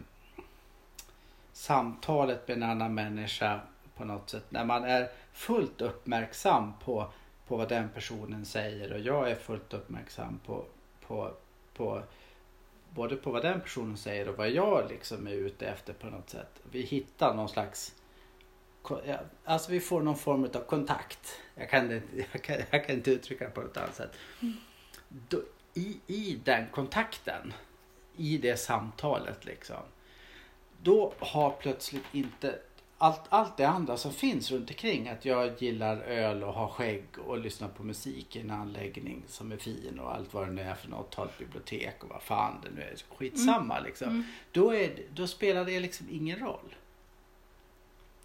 [1.53, 3.61] samtalet med en annan människa
[3.97, 4.45] på något sätt.
[4.49, 7.13] När man är fullt uppmärksam på,
[7.47, 10.65] på vad den personen säger och jag är fullt uppmärksam på,
[11.07, 11.33] på,
[11.75, 12.03] på
[12.95, 16.31] både på vad den personen säger och vad jag liksom är ute efter på något
[16.31, 16.61] sätt.
[16.71, 17.95] Vi hittar någon slags
[19.45, 21.41] Alltså vi får någon form av kontakt.
[21.55, 21.91] Jag kan,
[22.33, 24.13] jag kan, jag kan inte uttrycka det på något annat sätt.
[24.43, 24.57] Mm.
[25.09, 25.43] Då,
[25.75, 27.53] i, I den kontakten,
[28.17, 29.83] i det samtalet liksom.
[30.83, 32.59] Då har plötsligt inte
[33.03, 35.09] allt, allt det andra som finns runt omkring.
[35.09, 39.53] Att jag gillar öl och har skägg och lyssnar på musik i en anläggning som
[39.53, 41.11] är fin och allt vad det nu är för något.
[41.11, 42.97] Ta ett bibliotek och vad fan det nu är.
[43.17, 43.85] Skitsamma mm.
[43.85, 44.09] liksom.
[44.09, 44.25] Mm.
[44.53, 46.75] Då, är, då spelar det liksom ingen roll.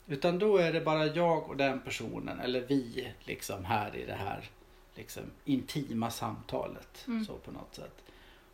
[0.08, 4.14] Utan då är det bara jag och den personen eller vi liksom här i det
[4.14, 4.50] här
[4.96, 7.04] liksom, intima samtalet.
[7.08, 7.26] Mm.
[7.26, 8.04] Så på något sätt.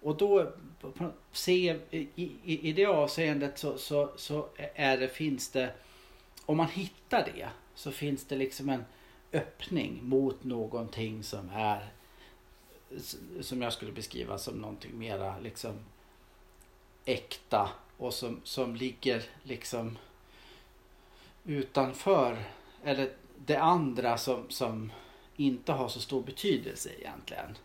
[0.01, 0.51] Och då
[1.31, 5.73] se, i, i, i det avseendet så, så, så är det, finns det,
[6.45, 8.86] om man hittar det så finns det liksom en
[9.34, 11.91] öppning mot någonting som är
[13.41, 15.80] som jag skulle beskriva som någonting mera liksom
[17.06, 19.97] äkta och som, som ligger liksom
[21.43, 22.43] utanför
[22.84, 24.91] eller det andra som, som
[25.36, 27.58] inte har så stor betydelse egentligen.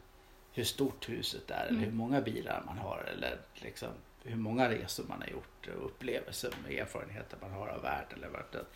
[0.53, 1.97] Hur stort huset är eller hur mm.
[1.97, 3.89] många bilar man har eller liksom
[4.27, 8.19] hur många resor man har gjort och upplevelser och erfarenheter man har av världen.
[8.19, 8.67] Eller vad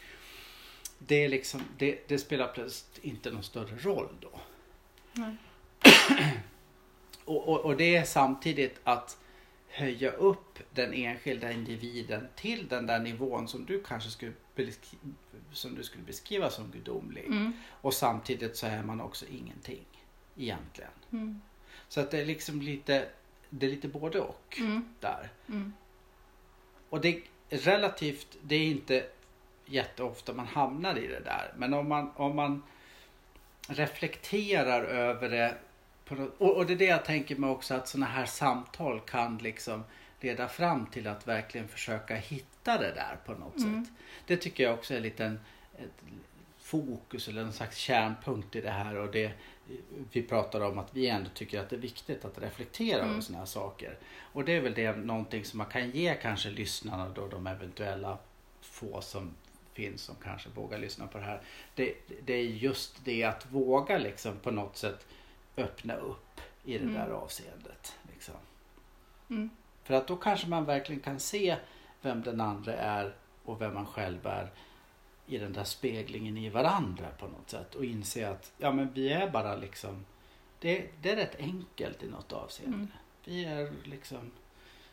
[0.99, 4.41] det, är liksom, det, det spelar plötsligt inte någon större roll då.
[7.25, 9.19] och, och, och det är samtidigt att
[9.69, 14.33] höja upp den enskilda individen till den där nivån som du kanske skulle,
[15.53, 17.25] som du skulle beskriva som gudomlig.
[17.25, 17.53] Mm.
[17.69, 19.87] Och samtidigt så är man också ingenting
[20.37, 20.91] egentligen.
[21.13, 21.41] Mm.
[21.89, 23.09] Så att det är liksom lite,
[23.51, 24.85] det är lite både och mm.
[25.01, 25.29] där.
[25.49, 25.73] Mm.
[26.89, 29.07] Och det är relativt, det är inte
[29.67, 31.53] jätteofta man hamnar i det där.
[31.57, 32.63] Men om man, om man
[33.69, 35.55] reflekterar över det
[36.39, 39.85] och, och, det är det jag tänker mig också att sådana här samtal kan liksom
[40.21, 43.85] leda fram till att verkligen försöka hitta det där på något mm.
[43.85, 43.95] sätt.
[44.27, 45.41] Det tycker jag också är lite en
[45.79, 46.03] ett
[46.59, 49.33] fokus eller en slags kärnpunkt i det här och det
[50.13, 53.11] vi pratar om att vi ändå tycker att det är viktigt att reflektera mm.
[53.11, 53.99] över sådana här saker.
[54.33, 58.19] Och det är väl det någonting som man kan ge kanske lyssnarna då de eventuella
[58.61, 59.31] få som
[59.73, 61.43] finns som kanske vågar lyssna på det här.
[61.75, 65.07] Det, det är just det att våga liksom på något sätt
[65.57, 66.95] öppna upp i det mm.
[66.95, 67.97] där avseendet.
[68.13, 68.35] Liksom.
[69.31, 69.51] Mm.
[69.83, 71.57] För att då kanske man verkligen kan se
[72.03, 74.51] vem den andra är och vem man själv är
[75.31, 79.09] i den där speglingen i varandra på något sätt och inse att ja men vi
[79.09, 80.05] är bara liksom
[80.59, 82.77] det, det är rätt enkelt i något avseende.
[82.77, 82.89] Mm.
[83.25, 84.31] Vi är liksom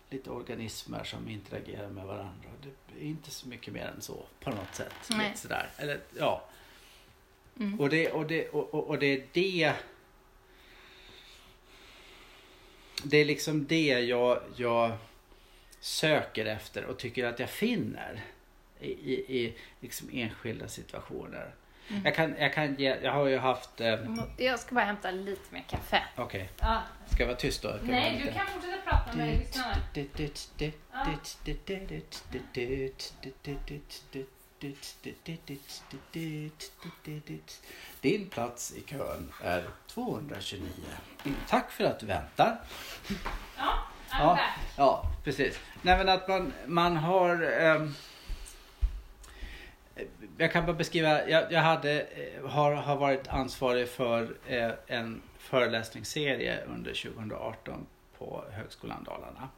[0.09, 2.49] lite organismer som interagerar med varandra.
[2.61, 4.93] Det är inte så mycket mer än så på något sätt.
[5.09, 5.69] Lite sådär.
[5.77, 6.43] Eller, ja.
[7.59, 7.79] Mm.
[7.79, 9.73] Och, det, och, det, och, och, och det är det
[13.03, 14.91] det är liksom det jag, jag
[15.79, 18.25] söker efter och tycker att jag finner
[18.79, 21.53] i, i, i liksom enskilda situationer.
[21.89, 22.01] Mm.
[22.05, 23.81] Jag, kan, jag, kan ge, jag har ju haft...
[23.81, 23.97] Eh...
[24.37, 26.03] Jag ska bara hämta lite mer kaffe.
[26.15, 26.25] Okej.
[26.25, 26.69] Okay.
[26.69, 26.81] Ja.
[27.05, 27.75] Ska jag vara tyst då?
[27.83, 29.75] Nej, du kan fortsätta prata med lyssnarna.
[38.01, 40.61] Din plats i kön är 229.
[41.47, 42.59] Tack för att du väntar.
[43.57, 43.73] Ja,
[44.11, 44.39] ja,
[44.77, 45.59] ja precis.
[45.81, 47.61] Nej men att man, man har...
[47.63, 47.95] Um,
[50.37, 55.21] jag kan bara beskriva, jag, jag hade, eh, har, har varit ansvarig för eh, en
[55.37, 57.85] föreläsningsserie under 2018
[58.17, 59.49] på Högskolan Dalarna.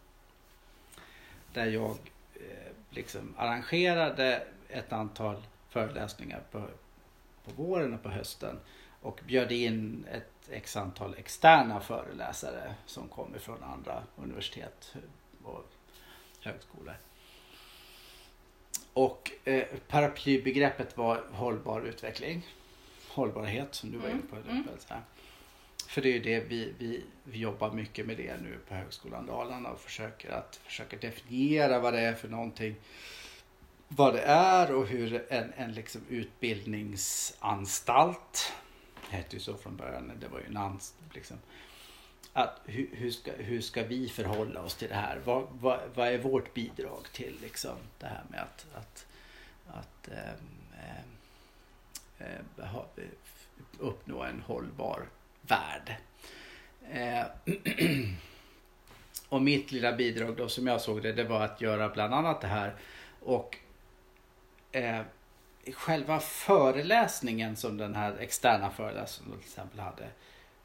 [1.53, 1.97] Där jag
[2.35, 5.35] eh, liksom arrangerade ett antal
[5.69, 6.61] föreläsningar på,
[7.45, 8.59] på våren och på hösten
[9.01, 14.95] och bjöd in ett x antal externa föreläsare som kom ifrån andra universitet
[15.43, 15.65] och
[16.41, 16.95] högskolor.
[18.99, 22.47] Och eh, paraplybegreppet var hållbar utveckling.
[23.07, 24.35] Hållbarhet som du var inne på.
[24.35, 24.63] Mm.
[24.79, 25.01] Så här.
[25.88, 29.25] För det är ju det vi, vi, vi jobbar mycket med det nu på Högskolan
[29.25, 32.75] Dalarna och försöker att försöka definiera vad det är för någonting.
[33.88, 38.53] Vad det är och hur en, en liksom utbildningsanstalt,
[39.09, 41.38] hette ju så från början, det var ju en anstalt liksom.
[42.33, 45.21] Att hur, hur, ska, hur ska vi förhålla oss till det här?
[45.25, 49.05] Vad, vad, vad är vårt bidrag till liksom, det här med att, att,
[49.67, 50.59] att ähm,
[52.19, 52.85] ähm, ha,
[53.79, 55.05] uppnå en hållbar
[55.41, 55.95] värld.
[56.91, 57.25] Eh,
[59.29, 62.41] och mitt lilla bidrag då som jag såg det, det var att göra bland annat
[62.41, 62.75] det här.
[63.19, 63.57] Och
[64.71, 65.01] eh,
[65.73, 70.07] själva föreläsningen som den här externa föreläsaren till exempel hade.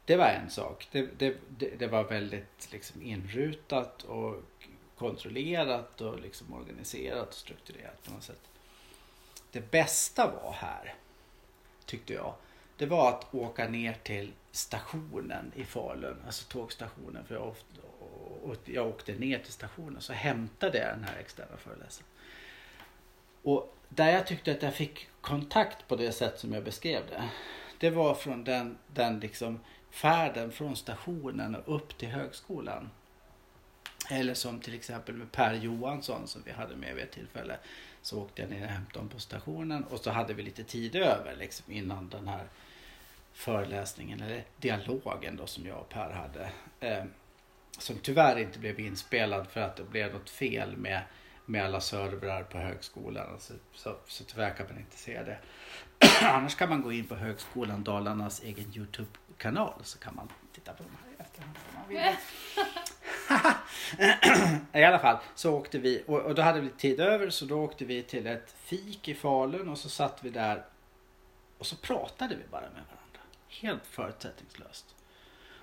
[0.05, 0.87] Det var en sak.
[0.91, 1.37] Det, det,
[1.79, 4.43] det, var väldigt liksom inrutat och
[4.97, 8.41] kontrollerat och liksom organiserat och strukturerat på något sätt.
[9.51, 10.95] Det bästa var här,
[11.85, 12.33] tyckte jag,
[12.77, 17.25] det var att åka ner till stationen i Falun, alltså tågstationen.
[17.25, 17.81] För jag, ofta,
[18.43, 22.07] och jag åkte ner till stationen så hämtade jag den här externa föreläsaren.
[23.43, 27.29] Och där jag tyckte att jag fick kontakt på det sätt som jag beskrev det.
[27.79, 29.59] Det var från den, den liksom
[29.95, 32.89] färden från stationen och upp till högskolan.
[34.09, 37.57] Eller som till exempel med Per Johansson som vi hade med vid ett tillfälle.
[38.01, 40.95] Så åkte jag ner och hämtade honom på stationen och så hade vi lite tid
[40.95, 42.47] över liksom innan den här
[43.33, 46.49] föreläsningen eller dialogen då som jag och Per hade.
[46.79, 47.05] Eh,
[47.77, 51.01] som tyvärr inte blev inspelad för att det blev något fel med,
[51.45, 53.39] med alla servrar på högskolan.
[53.39, 55.37] Så, så, så tyvärr kan man inte se det.
[56.21, 58.71] Annars kan man gå in på Högskolan Dalarnas egen
[59.35, 61.97] Youtube-kanal så kan man titta på de här i efterhand om man vill.
[64.81, 67.63] I alla fall så åkte vi och, och då hade vi tid över så då
[67.63, 70.65] åkte vi till ett fik i Falun och så satt vi där
[71.57, 73.19] och så pratade vi bara med varandra.
[73.47, 74.95] Helt förutsättningslöst.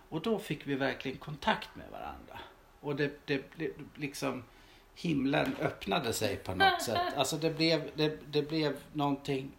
[0.09, 2.39] Och då fick vi verkligen kontakt med varandra.
[2.81, 4.45] Och det, det, det liksom
[4.95, 7.17] himlen öppnade sig på något sätt.
[7.17, 9.53] Alltså det blev, det, det blev någonting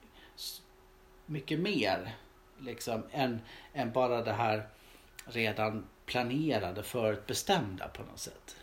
[1.26, 2.16] mycket mer
[2.64, 3.42] liksom än,
[3.74, 4.68] än bara det här
[5.26, 8.56] redan planerade, förutbestämda på något sätt.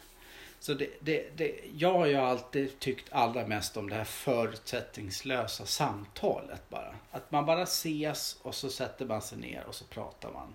[0.61, 5.67] Så det, det, det, jag har ju alltid tyckt allra mest om det här förutsättningslösa
[5.67, 6.95] samtalet bara.
[7.11, 10.55] Att man bara ses och så sätter man sig ner och så pratar man.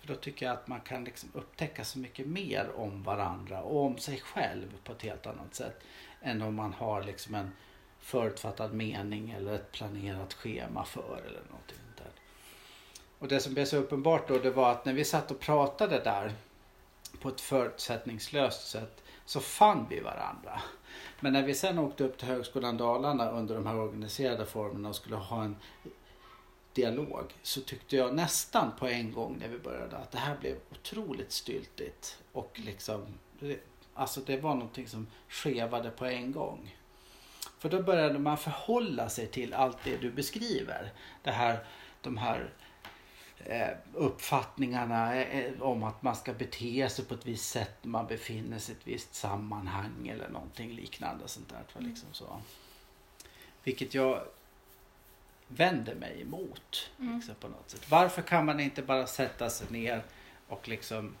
[0.00, 3.84] För då tycker jag att man kan liksom upptäcka så mycket mer om varandra och
[3.84, 5.80] om sig själv på ett helt annat sätt.
[6.22, 7.52] Än om man har liksom en
[8.00, 11.85] förutfattad mening eller ett planerat schema för eller någonting.
[13.18, 15.98] Och det som blev så uppenbart då det var att när vi satt och pratade
[15.98, 16.32] där
[17.20, 20.60] på ett förutsättningslöst sätt så fann vi varandra.
[21.20, 24.96] Men när vi sen åkte upp till Högskolan Dalarna under de här organiserade formerna och
[24.96, 25.56] skulle ha en
[26.72, 30.56] dialog så tyckte jag nästan på en gång när vi började att det här blev
[30.70, 33.06] otroligt styltigt och liksom
[33.94, 36.76] alltså det var någonting som skevade på en gång.
[37.58, 40.92] För då började man förhålla sig till allt det du beskriver.
[41.22, 41.58] Det här,
[42.00, 42.50] de här
[43.92, 48.58] uppfattningarna eh, om att man ska bete sig på ett visst sätt när man befinner
[48.58, 51.28] sig i ett visst sammanhang eller någonting liknande.
[51.28, 51.90] Sånt där, mm.
[51.90, 52.40] liksom så.
[53.64, 54.22] Vilket jag
[55.48, 56.90] vänder mig emot.
[57.00, 57.16] Mm.
[57.16, 57.90] Liksom, på något sätt.
[57.90, 60.02] Varför kan man inte bara sätta sig ner
[60.48, 61.14] och liksom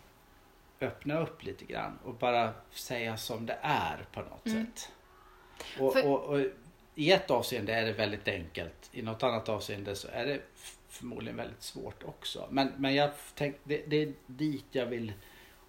[0.80, 4.66] öppna upp lite grann och bara säga som det är på något mm.
[4.66, 4.92] sätt.
[5.80, 6.06] Och, För...
[6.06, 6.40] och, och,
[6.94, 8.90] I ett avseende är det väldigt enkelt.
[8.92, 10.40] I något annat avseende så är det
[10.96, 12.48] förmodligen väldigt svårt också.
[12.50, 15.12] Men, men jag tänk, det, det är dit jag vill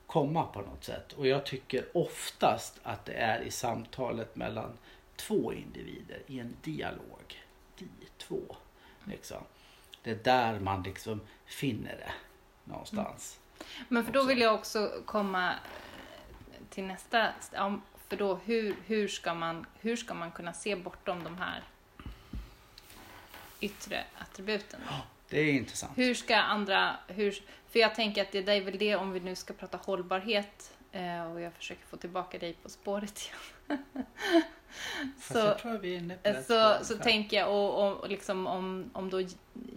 [0.08, 1.13] komma på något sätt.
[1.13, 4.78] Och jag tycker oftast att det är i samtalet mellan
[5.16, 7.44] två individer i en dialog.
[7.78, 7.88] De
[8.18, 8.56] två.
[9.06, 9.44] Liksom.
[10.04, 12.12] Det är där man liksom finner det
[12.63, 13.40] någonstans.
[13.60, 13.86] Mm.
[13.88, 15.54] Men för då vill jag också komma
[16.70, 17.34] till nästa.
[18.08, 21.63] För då hur, hur, ska man, hur ska man kunna se bortom de här
[23.60, 24.82] yttre attributen?
[25.30, 25.98] Det är intressant.
[25.98, 29.36] Hur ska andra, hur, för jag tänker att det är väl det om vi nu
[29.36, 33.82] ska prata hållbarhet eh, och jag försöker få tillbaka dig på spåret igen.
[35.22, 35.56] så,
[36.47, 39.22] så, så tänker jag, och, och, och liksom om, om då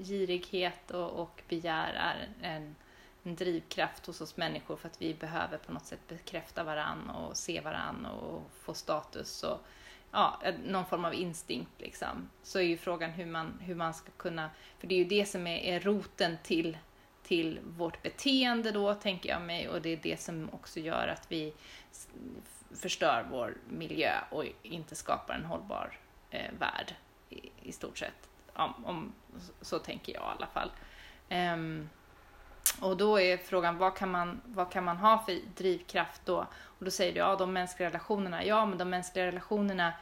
[0.05, 2.77] girighet och, och begär är en,
[3.23, 7.37] en drivkraft hos oss människor för att vi behöver på något sätt bekräfta varann och
[7.37, 9.61] se varann och få status och
[10.11, 13.95] ja, eh, någon form av instinkt liksom, så är ju frågan hur man, hur man
[13.95, 16.79] ska kunna, för det är ju det som är, är roten till,
[17.23, 21.33] till vårt beteende då, tänker jag mig, och det är det som också gör att
[21.33, 21.53] vi
[22.75, 25.99] förstör vår miljö och inte skapar en hållbar
[26.31, 26.95] eh, värld
[27.29, 28.29] i, i, stort sett.
[28.53, 29.13] Om, om,
[29.61, 30.71] så tänker jag i alla fall.
[31.31, 31.89] Um,
[32.81, 36.47] och då är frågan vad kan, man, vad kan man ha för drivkraft då?
[36.81, 38.45] Och då säger du ja, de mänskliga relationerna.
[38.45, 39.93] Ja, men de mänskliga relationerna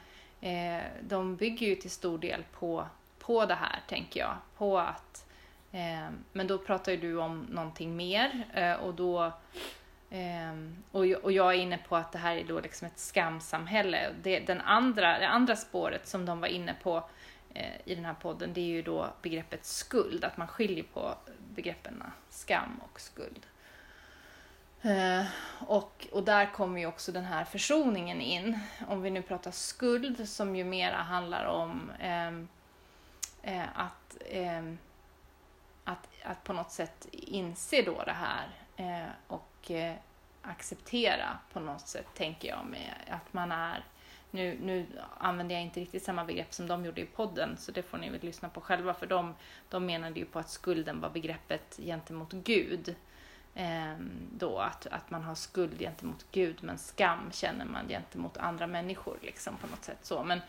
[0.41, 2.87] eh, de bygger ju till stor del på,
[3.19, 4.37] på det här, tänker jag.
[4.57, 5.27] På att,
[5.73, 9.33] eh, men då pratar ju du om någonting mer eh, och då
[10.11, 14.11] Um, och, och jag är inne på att det här är då liksom ett skamsamhälle.
[14.23, 17.05] Det, den andra, det andra spåret som de var inne på
[17.55, 21.15] eh, i den här podden, det är ju då begreppet skuld, att man skiljer på
[21.55, 23.47] begreppen skam och skuld.
[24.83, 25.27] Eh,
[25.67, 28.59] och, och där kommer ju också den här försoningen in.
[28.89, 32.49] Om vi nu pratar skuld, som ju mera handlar om ehm,
[33.43, 34.79] eh, att, ehm,
[35.85, 39.95] att, att på något sätt inse då det här eh, och eh,
[40.43, 43.85] acceptera på något sätt, tänker jag, med att man är
[44.31, 44.87] nu, nu
[45.19, 48.11] använder jag inte riktigt samma begrepp som de gjorde i podden, så det får ni
[48.11, 49.35] väl lyssna på själva, för de,
[49.69, 52.95] de menade ju på att skulden var begreppet gentemot Gud.
[53.61, 58.67] Ehm, då att, att man har skuld gentemot Gud, men skam känner man gentemot andra
[58.67, 60.25] människor, liksom på något sätt så.
[60.25, 60.41] Men,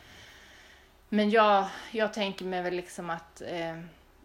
[1.09, 3.79] men jag, jag tänker mig väl liksom att eh,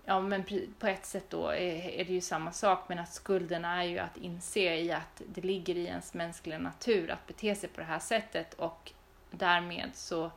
[0.06, 0.44] Ja, men
[0.78, 4.16] på ett sätt då är det ju samma sak, men att skulden är ju att
[4.16, 7.98] inse i att det ligger i ens mänskliga natur att bete sig på det här
[7.98, 8.92] sättet och
[9.30, 10.30] därmed så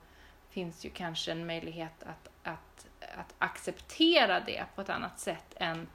[0.50, 2.88] finns ju kanske en möjlighet att, att,
[3.18, 5.88] att acceptera det på ett annat sätt än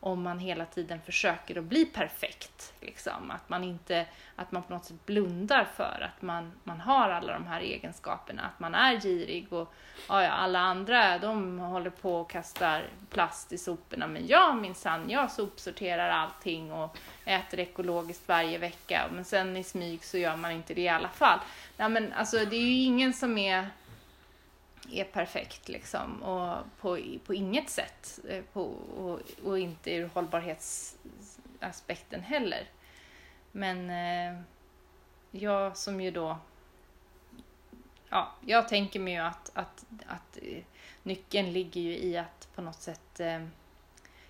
[0.00, 2.72] om man hela tiden försöker att bli perfekt.
[2.80, 3.30] Liksom.
[3.30, 7.32] Att, man inte, att man på något sätt blundar för att man, man har alla
[7.32, 8.42] de här egenskaperna.
[8.42, 9.74] Att man är girig och
[10.08, 15.30] ja, alla andra de håller på och kastar plast i soporna men jag minsann, jag
[15.30, 20.74] sopsorterar allting och äter ekologiskt varje vecka men sen i smyg så gör man inte
[20.74, 21.38] det i alla fall.
[21.76, 23.70] Nej, men alltså, det är ju ingen som är
[24.90, 28.62] är perfekt liksom och på, på inget sätt eh, på,
[28.96, 32.68] och, och inte ur hållbarhetsaspekten heller.
[33.52, 34.40] Men eh,
[35.30, 36.38] jag som ju då
[38.10, 40.62] ja, jag tänker mig ju att, att, att eh,
[41.02, 43.46] nyckeln ligger ju i att på något sätt eh,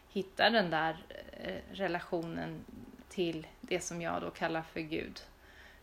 [0.08, 0.96] hitta den där
[1.30, 2.64] eh, relationen
[3.08, 5.22] till det som jag då kallar för Gud.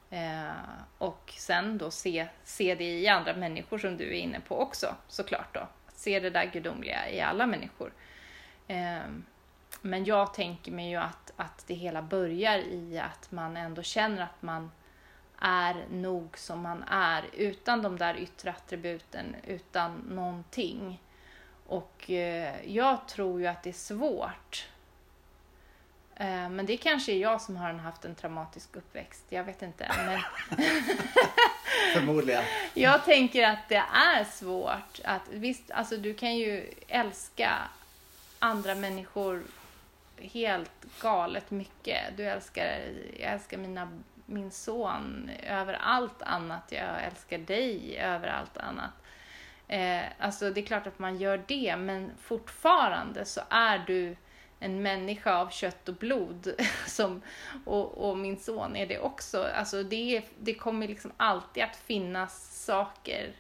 [0.10, 0.52] Eh,
[0.98, 4.96] och sen då se, se det i andra människor som du är inne på också
[5.08, 5.68] såklart då.
[5.94, 7.94] Se det där gudomliga i alla människor.
[8.68, 9.00] Eh,
[9.82, 14.22] men jag tänker mig ju att, att det hela börjar i att man ändå känner
[14.22, 14.72] att man
[15.40, 21.02] är nog som man är utan de där yttre attributen, utan någonting.
[21.68, 24.68] Och eh, jag tror ju att det är svårt
[26.50, 29.24] men det kanske är jag som har haft en traumatisk uppväxt.
[29.30, 29.92] Jag vet inte.
[29.98, 30.20] Men
[31.94, 32.44] Förmodligen.
[32.74, 35.00] jag tänker att det är svårt.
[35.04, 37.52] Att, visst, alltså du kan ju älska
[38.40, 39.44] andra människor
[40.22, 42.18] helt galet mycket.
[42.18, 42.80] Du älskar,
[43.20, 43.90] jag älskar mina,
[44.26, 46.64] min son över allt annat.
[46.70, 48.92] Jag älskar dig över allt annat.
[49.68, 54.16] Eh, alltså det är klart att man gör det, men fortfarande så är du
[54.60, 56.56] en människa av kött och blod.
[56.88, 57.22] Som,
[57.66, 59.44] och, och, min son är det också.
[59.44, 63.34] Alltså det, det kommer liksom alltid att finnas saker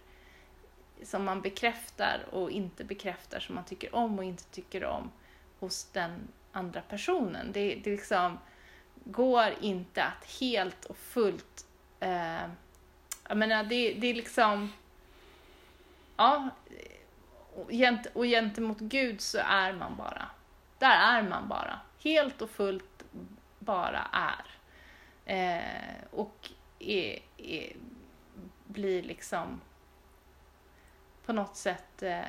[1.03, 5.11] som man bekräftar och inte bekräftar, som man tycker om och inte tycker om
[5.59, 7.51] hos den andra personen.
[7.51, 8.37] Det, det liksom
[9.03, 11.65] går inte att helt och fullt...
[11.99, 12.47] Eh,
[13.27, 14.73] jag menar, det, det är liksom...
[16.17, 16.49] Ja,
[18.13, 20.29] och gentemot Gud så är man bara
[20.79, 21.79] där är man bara.
[22.03, 23.05] Helt och fullt
[23.59, 24.45] bara är.
[25.25, 26.49] Eh, och
[26.79, 27.75] är, är,
[28.65, 29.61] blir liksom
[31.25, 32.21] på något sätt eh,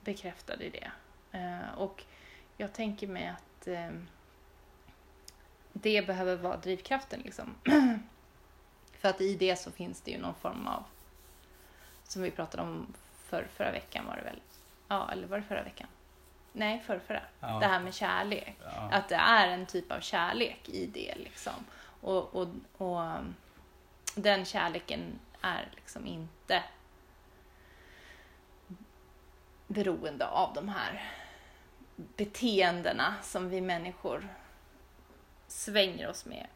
[0.00, 0.90] bekräftad i det.
[1.38, 2.04] Eh, och
[2.56, 3.90] jag tänker mig att eh,
[5.72, 7.54] det behöver vara drivkraften liksom.
[8.92, 10.84] För att i det så finns det ju någon form av,
[12.02, 14.40] som vi pratade om för, förra veckan var det väl?
[14.88, 15.88] Ja, eller var det förra veckan?
[16.56, 17.22] Nej förrförra.
[17.40, 17.58] Ja.
[17.58, 18.56] Det här med kärlek.
[18.64, 18.88] Ja.
[18.92, 21.66] Att det är en typ av kärlek i det liksom.
[22.00, 23.34] Och, och, och um,
[24.14, 26.62] den kärleken är liksom inte
[29.66, 31.12] beroende av de här
[31.96, 34.28] beteendena som vi människor
[35.46, 36.46] svänger oss med,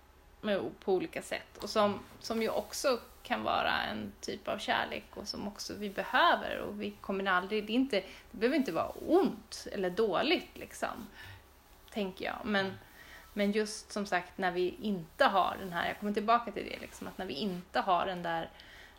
[0.41, 1.57] med på olika sätt.
[1.63, 3.01] Och som, som ju också
[3.31, 7.67] kan vara en typ av kärlek och som också vi behöver och vi kommer aldrig,
[7.67, 7.97] det, inte,
[8.31, 11.07] det behöver inte vara ont eller dåligt liksom,
[11.91, 12.37] tänker jag.
[12.45, 12.73] Men,
[13.33, 16.81] men just som sagt när vi inte har den här, jag kommer tillbaka till det,
[16.81, 18.51] liksom, att när vi inte har den där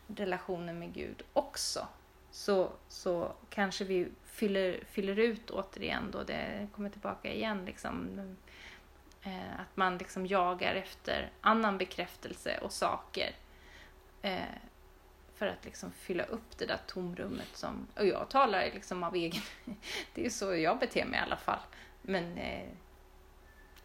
[0.06, 1.86] relationen med Gud också
[2.30, 8.18] så, så kanske vi fyller, fyller ut återigen då det kommer tillbaka igen liksom.
[9.22, 13.34] Eh, att man liksom jagar efter annan bekräftelse och saker.
[14.22, 14.42] Eh,
[15.34, 19.42] för att liksom fylla upp det där tomrummet som, och jag talar liksom av egen,
[20.14, 21.58] det är så jag beter mig i alla fall.
[22.02, 22.68] Men eh,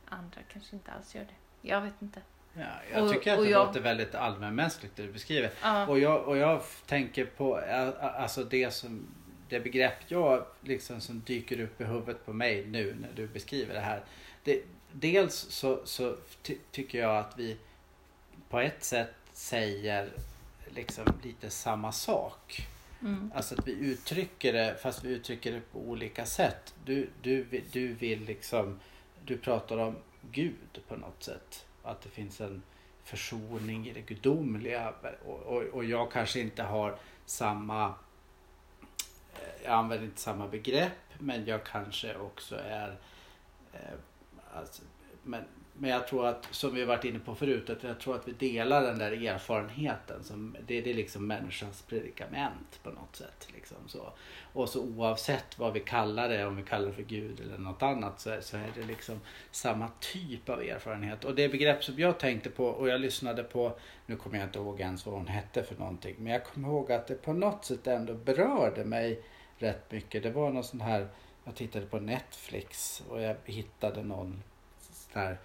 [0.09, 1.67] andra kanske inte alls gör det.
[1.69, 2.21] Jag vet inte.
[2.53, 2.63] Ja,
[2.93, 5.51] jag Och- tycker att och det jag- låter väldigt allmänmänskligt det du beskriver.
[5.87, 7.55] Och, jag, och jag tänker på
[8.01, 9.07] alltså det som
[9.49, 13.73] det begrepp jag liksom som dyker upp i huvudet på mig nu när du beskriver
[13.73, 14.03] det här.
[14.43, 17.57] Det, dels så, så ty, tycker jag att vi
[18.49, 20.09] på ett sätt säger
[20.65, 22.67] liksom lite samma sak.
[23.01, 23.31] Mm.
[23.35, 26.75] Alltså att vi uttrycker det fast vi uttrycker det på olika sätt.
[26.85, 28.79] Du, du, du vill liksom,
[29.25, 29.95] du pratar om
[30.31, 31.65] Gud på något sätt.
[31.83, 32.63] Att det finns en
[33.03, 34.93] försoning i det gudomliga.
[35.25, 37.85] Och, och, och jag kanske inte har samma,
[39.33, 42.97] eh, jag använder inte samma begrepp men jag kanske också är,
[43.73, 43.97] eh,
[44.53, 44.81] alltså,
[45.23, 45.43] men,
[45.79, 48.31] men jag tror att, som vi varit inne på förut, att jag tror att vi
[48.31, 50.23] delar den där erfarenheten.
[50.23, 53.47] Som, det, det är liksom människans predikament på något sätt.
[53.53, 54.13] Liksom så.
[54.53, 57.83] Och så oavsett vad vi kallar det, om vi kallar det för Gud eller något
[57.83, 59.19] annat, så är, så är det liksom
[59.51, 61.25] samma typ av erfarenhet.
[61.25, 64.59] Och det begrepp som jag tänkte på, och jag lyssnade på, nu kommer jag inte
[64.59, 67.65] ihåg ens vad hon hette för någonting, men jag kommer ihåg att det på något
[67.65, 69.21] sätt ändå berörde mig
[69.57, 70.23] rätt mycket.
[70.23, 71.07] Det var någon sån här,
[71.43, 74.43] jag tittade på Netflix och jag hittade någon
[74.79, 75.37] sån här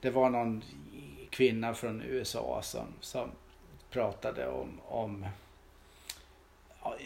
[0.00, 0.62] det var någon
[1.30, 3.30] kvinna från USA som, som
[3.90, 5.26] pratade om, om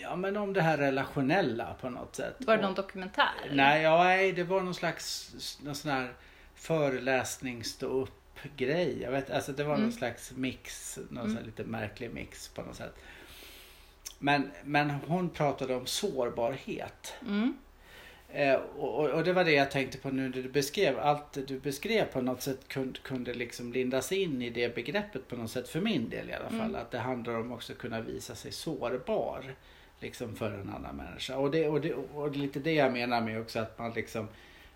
[0.00, 2.34] Ja men om det här relationella på något sätt.
[2.38, 3.50] Var det någon dokumentär?
[3.52, 6.12] Nej, ja, nej, det var någon slags någon sån här
[6.54, 9.02] föreläsning stå upp grej.
[9.02, 9.92] Jag vet, alltså det var någon Mm.
[9.92, 11.44] slags mix, någon Mm.
[11.44, 12.94] lite märklig mix på något sätt.
[14.18, 17.14] Men, men hon pratade om sårbarhet.
[17.20, 17.56] Mm.
[18.28, 20.98] Eh, och, och- och det var det jag tänkte på nu när du beskrev.
[20.98, 25.36] Allt du beskrev på något sätt kunde, kunde liksom lindas in i det begreppet på
[25.36, 26.60] något sätt för min del i alla fall.
[26.60, 26.74] Mm.
[26.74, 29.54] Att det handlar om också att kunna visa sig sårbar.
[30.00, 31.36] Liksom för en annan människa.
[31.36, 33.92] Och det, och, det, och det är lite det jag menar med också att man
[33.92, 34.28] liksom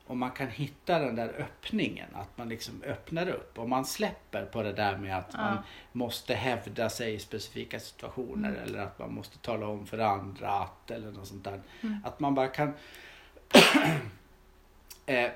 [0.06, 3.58] om man kan hitta den där öppningen, att man liksom öppnar upp.
[3.58, 5.38] Om man släpper på det där med att Ja.
[5.38, 5.58] man
[5.92, 8.62] måste hävda sig i specifika situationer Mm.
[8.62, 11.60] eller att man måste tala om för andra att eller något sånt där.
[11.80, 11.96] Mm.
[12.04, 12.72] Att man bara kan
[15.06, 15.30] eh,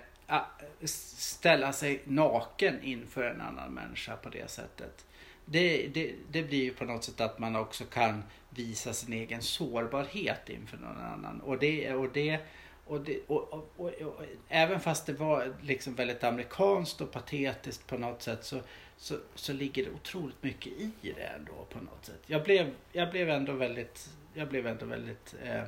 [0.84, 5.04] ställa sig naken inför en annan människa på det sättet.
[5.44, 9.42] Det, det, det blir ju på något sätt att man också kan visa sin egen
[9.42, 11.40] sårbarhet inför någon annan.
[11.40, 12.40] Och det, och det,
[12.86, 17.86] och det och, och, och, och, även fast det var liksom väldigt amerikanskt och patetiskt
[17.86, 18.60] på något sätt så,
[18.96, 22.20] så, så ligger det otroligt mycket i det ändå på något sätt.
[22.26, 25.62] Jag blev, jag blev ändå väldigt, jag blev ändå väldigt eh,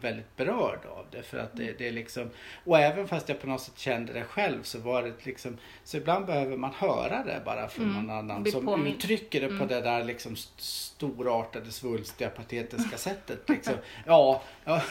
[0.00, 1.22] väldigt berörd av det.
[1.22, 2.30] För att det, det är liksom,
[2.64, 5.96] och även fast jag på något sätt kände det själv så var det liksom, så
[5.96, 9.68] ibland behöver man höra det bara från Mm, någon annan som uttrycker det på Mm.
[9.68, 13.48] det där liksom st- storartade, svulstiga, patetiska sättet.
[13.48, 13.74] Liksom.
[14.06, 14.82] Ja, ja,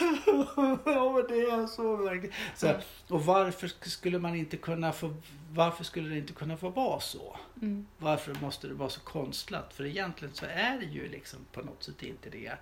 [0.85, 2.35] ja, det är så verkligen.
[2.55, 2.81] Så, Mm.
[3.09, 5.13] och varför sk- skulle man inte kunna få,
[5.55, 7.37] varför skulle det inte kunna få vara så?
[7.61, 7.87] Mm.
[7.97, 9.73] Varför måste det vara så konstlat?
[9.73, 12.53] För egentligen så är det ju liksom på något sätt inte det.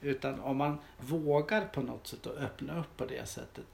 [0.00, 3.66] Utan om man vågar på något sätt att öppna upp på det sättet.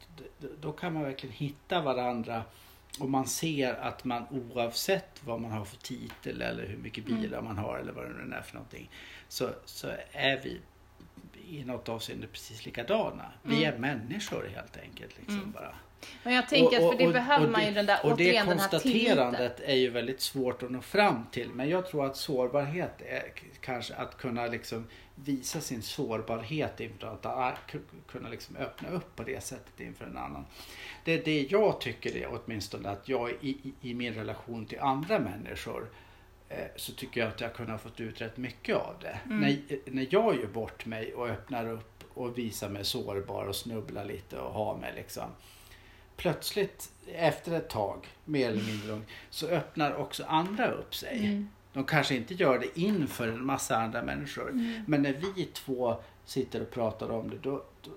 [0.61, 2.43] Då kan man verkligen hitta varandra.
[3.01, 7.21] Och man ser att man oavsett vad man har för titel eller hur mycket Mm.
[7.23, 8.91] bilar man har eller vad det nu är för någonting.
[9.29, 10.61] Så, så är vi
[11.49, 13.33] i något avseende precis likadana.
[13.43, 13.75] Vi Mm.
[13.75, 15.19] är människor helt enkelt.
[15.19, 15.51] Liksom Mm.
[15.53, 15.75] bara.
[16.23, 19.75] Men jag tänker att för det behöver man ju den där, och det konstaterandet är
[19.75, 21.51] ju väldigt svårt att nå fram till.
[21.51, 23.23] Men jag tror att sårbarhet är
[23.61, 27.59] kanske att kunna liksom visa sin sårbarhet inför att
[28.07, 30.47] kunna liksom öppna upp på det sättet inför en annan.
[31.05, 34.81] Det är det jag tycker är åtminstone att jag i, i, i min relation till
[34.81, 35.91] andra människor
[36.49, 39.19] eh, så tycker jag att jag har kunnat fått ut rätt mycket av det.
[39.25, 39.41] Mm.
[39.41, 44.05] När, när jag gör bort mig och öppnar upp och visar mig sårbar och snubblar
[44.05, 45.31] lite och har mig liksom
[46.23, 51.19] plötsligt efter ett tag, mer eller mindre långt, så öppnar också andra upp sig.
[51.19, 51.49] Mm.
[51.73, 54.51] De kanske inte gör det inför en massa andra människor.
[54.51, 54.85] Mm.
[54.87, 57.91] Men när vi två sitter och pratar om det då, då,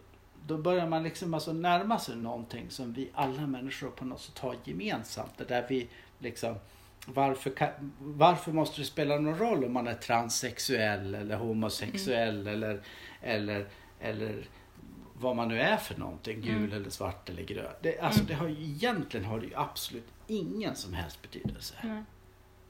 [0.48, 4.40] då börjar man liksom alltså närma sig någonting som vi alla människor på något sätt
[4.40, 5.38] har gemensamt.
[5.38, 5.88] Det där vi
[6.20, 6.56] liksom
[7.08, 12.82] varför, kan, varför måste det spela någon roll om man är transsexuell eller homosexuell eller,
[13.22, 13.68] eller,
[14.00, 14.46] eller
[15.20, 16.72] vad man nu är för någonting, gul Mm.
[16.74, 17.72] eller svart eller grön.
[17.82, 18.28] Det, alltså Mm.
[18.30, 21.76] det har ju, egentligen har det ju absolut ingen som helst betydelse.
[21.84, 22.04] Nej.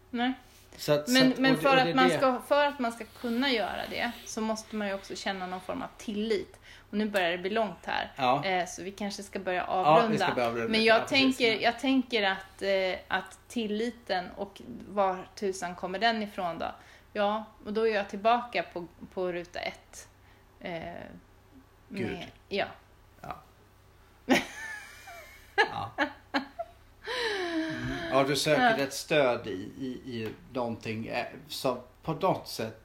[0.10, 0.34] Nej.
[0.78, 3.06] Så att, så Men, att, för, det att man det- ska, för att man ska
[3.06, 6.60] kunna göra det så måste man ju också känna någon form av tillit.
[6.90, 8.12] Och nu börjar det bli långt här.
[8.16, 8.46] Ja.
[8.46, 10.08] Eh, så vi kanske ska börja Ja, avrunda.
[10.12, 10.70] vi ska börja avrunda.
[10.70, 11.38] Men jag, Ja, precis.
[11.38, 16.72] tänker, jag tänker att, eh, att tilliten och var tusan kommer den ifrån då?
[17.14, 20.08] Ja, och då är jag tillbaka på, på ruta ett.
[20.60, 20.82] Eh,
[21.90, 22.18] Gud.
[22.50, 22.66] ja.
[23.22, 23.36] Ja.
[25.58, 25.92] Ja.
[26.32, 27.98] Mm.
[28.12, 32.82] ja, du söker ett stöd i, i, i någonting eh, som på något sätt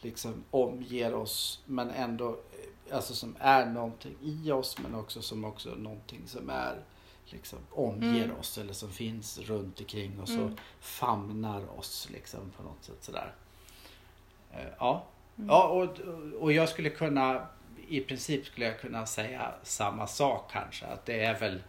[0.00, 5.44] liksom omger oss men ändå eh, alltså som är någonting i oss men också som
[5.44, 6.80] också någonting som är
[7.24, 8.36] liksom omger Mm.
[8.36, 10.44] oss eller som finns runt omkring oss Mm.
[10.44, 10.50] och
[10.80, 13.34] famnar oss liksom på något sätt sådär.
[14.52, 15.04] Eh, Ja,
[15.38, 15.48] Mm.
[15.50, 15.98] ja och,
[16.42, 17.46] och jag skulle kunna
[17.88, 21.62] i princip skulle jag kunna säga samma sak kanske att det är väl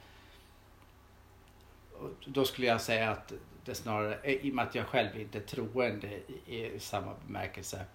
[2.26, 3.34] då skulle jag säga att
[3.66, 6.07] det snarare, i och med att jag själv inte är troende
[6.47, 7.86] i, i samma bemärkelse.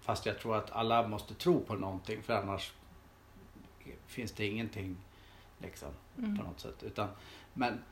[0.00, 2.72] Fast jag tror att alla måste tro på någonting för annars
[4.06, 4.96] finns det ingenting
[5.58, 5.88] liksom
[6.18, 6.36] Mm.
[6.36, 6.82] på något sätt.
[6.82, 7.08] Utan,
[7.52, 7.84] men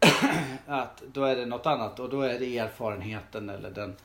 [0.66, 3.96] att då är det något annat och då är det erfarenheten eller den,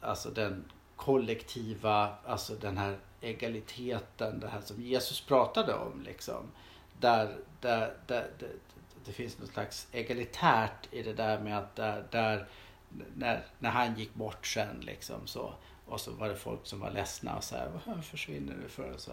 [0.00, 0.64] alltså den
[0.96, 6.50] kollektiva, alltså den här egaliteten, det här som Jesus pratade om liksom.
[7.00, 8.48] Där, där, där, där
[9.04, 12.46] det finns något slags egalitärt i det där med att där, där
[13.14, 15.54] när, när han gick bort sen liksom så
[15.86, 18.92] och så var det folk som var ledsna och så här, vad försvinner du för?
[18.92, 19.12] Och så.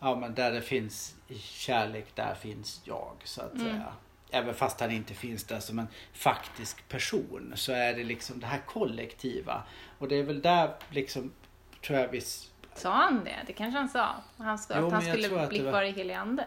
[0.00, 3.64] Ja men där det finns kärlek, där finns jag så att Mm.
[3.66, 3.92] säga.
[4.30, 8.46] Även fast han inte finns där som en faktisk person så är det liksom det
[8.46, 9.62] här kollektiva.
[9.98, 11.32] Och det är väl där liksom,
[11.86, 12.20] tror jag vi...
[12.74, 13.36] Sa han det?
[13.46, 14.08] Det kanske han sa.
[14.38, 16.44] Han ska, Jo, att han skulle bli var- kvar i helig ande.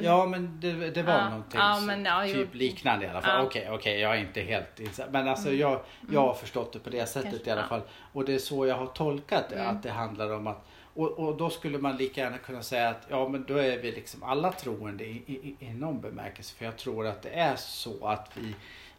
[0.00, 2.34] Ja men det, det var Ja, någonting ja, men ja, jo.
[2.34, 3.46] typ liknande i alla fall.
[3.46, 5.10] Okej, okej, jag är inte helt insatt.
[5.10, 5.60] Men alltså Mm.
[5.60, 7.80] jag, jag har förstått det på det sättet Kanske, i alla fall.
[8.12, 9.54] Och det är så jag har tolkat det.
[9.56, 9.76] Mm.
[9.76, 13.06] Att det handlar om att och, och då skulle man lika gärna kunna säga att
[13.08, 16.54] ja men då är vi liksom alla troende i, i, i- i någon bemärkelse.
[16.56, 18.54] För jag tror att det är så att vi,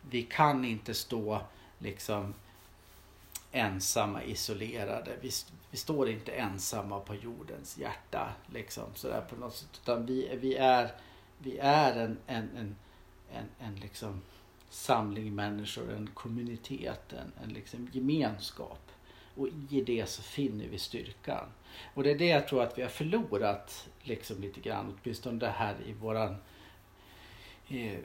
[0.09, 1.41] vi kan inte stå
[1.79, 2.33] liksom
[3.53, 5.11] ensamma, isolerade.
[5.21, 5.31] Vi,
[5.71, 8.33] vi står inte ensamma på jordens hjärta.
[8.53, 9.79] Liksom, sådär på något sätt.
[9.83, 10.91] Utan vi, vi är,
[11.37, 12.75] vi är en, en, en,
[13.31, 14.21] en, en liksom
[14.69, 18.91] samling människor, en kommunitet, en, en liksom gemenskap.
[19.35, 21.45] Och i det så finner vi styrkan.
[21.93, 25.49] Och det är det jag tror att vi har förlorat liksom lite grann, åtminstone det
[25.49, 26.35] här i våran
[27.67, 27.97] i,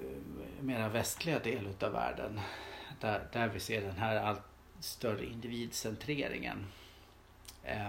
[0.60, 2.40] mera västliga del utav världen.
[3.00, 4.47] Där, där vi ser den här allt
[4.80, 6.66] större individcentreringen.
[7.64, 7.88] Eh,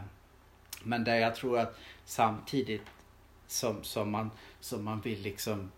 [0.83, 2.85] men där jag tror att samtidigt
[3.47, 5.71] som, som, man, som man vill liksom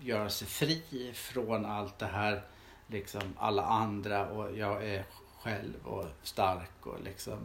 [0.00, 2.42] göra sig fri från allt det här,
[2.86, 5.04] liksom alla andra och jag är
[5.38, 7.38] själv och stark och liksom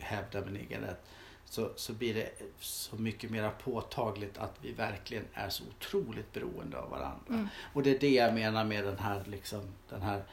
[0.00, 1.04] hävdar min egen rätt.
[1.44, 6.78] Så, så blir det så mycket mer påtagligt att vi verkligen är så otroligt beroende
[6.78, 7.24] av varandra.
[7.28, 7.48] Mm.
[7.72, 10.24] Och det är det jag menar med den här, liksom, den här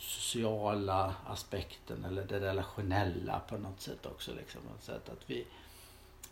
[0.00, 4.32] sociala aspekten eller det relationella på något sätt också.
[4.34, 5.46] Liksom, sätt att vi,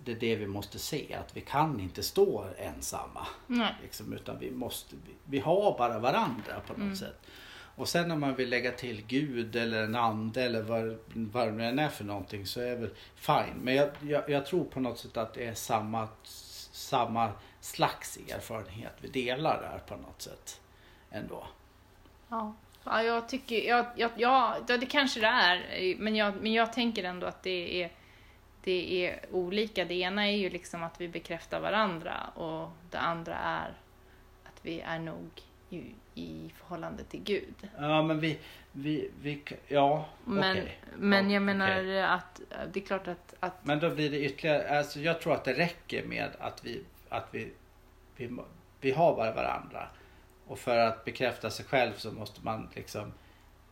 [0.05, 3.27] det är det vi måste se, att vi kan inte stå ensamma.
[3.47, 3.75] Nej.
[3.83, 6.97] Liksom, utan vi måste, vi, vi har bara varandra på något Mm.
[6.97, 7.21] sätt.
[7.77, 11.53] Och sen om man vill lägga till Gud eller en ande eller vad, vad det
[11.53, 13.55] nu än är för någonting så är väl fine.
[13.63, 16.09] Men jag, jag, jag tror på något sätt att det är samma,
[16.73, 20.61] samma slags erfarenhet vi delar där på något sätt.
[21.11, 21.47] Ändå.
[22.29, 22.55] Ja.
[22.91, 23.57] Ja, jag tycker...
[23.57, 25.97] Ja, ja, ja, det kanske det är.
[25.99, 27.91] Men jag, men jag tänker ändå att det är,
[28.65, 29.85] det är olika.
[29.85, 33.73] Det ena är ju liksom att vi bekräftar varandra och det andra är
[34.45, 35.31] att vi är nog
[35.71, 35.83] i,
[36.15, 37.69] i förhållande till Gud.
[37.79, 38.39] Ja men vi,
[38.73, 40.79] vi, vi ja Men, okej.
[40.97, 42.03] men Ja, jag menar okej.
[42.03, 42.41] att
[42.73, 45.53] det är klart att, att Men då blir det ytterligare, alltså jag tror att det
[45.53, 47.53] räcker med att vi, att vi,
[48.17, 48.31] vi,
[48.81, 49.89] vi har bara varandra.
[50.49, 53.13] Och för att bekräfta sig själv så måste man liksom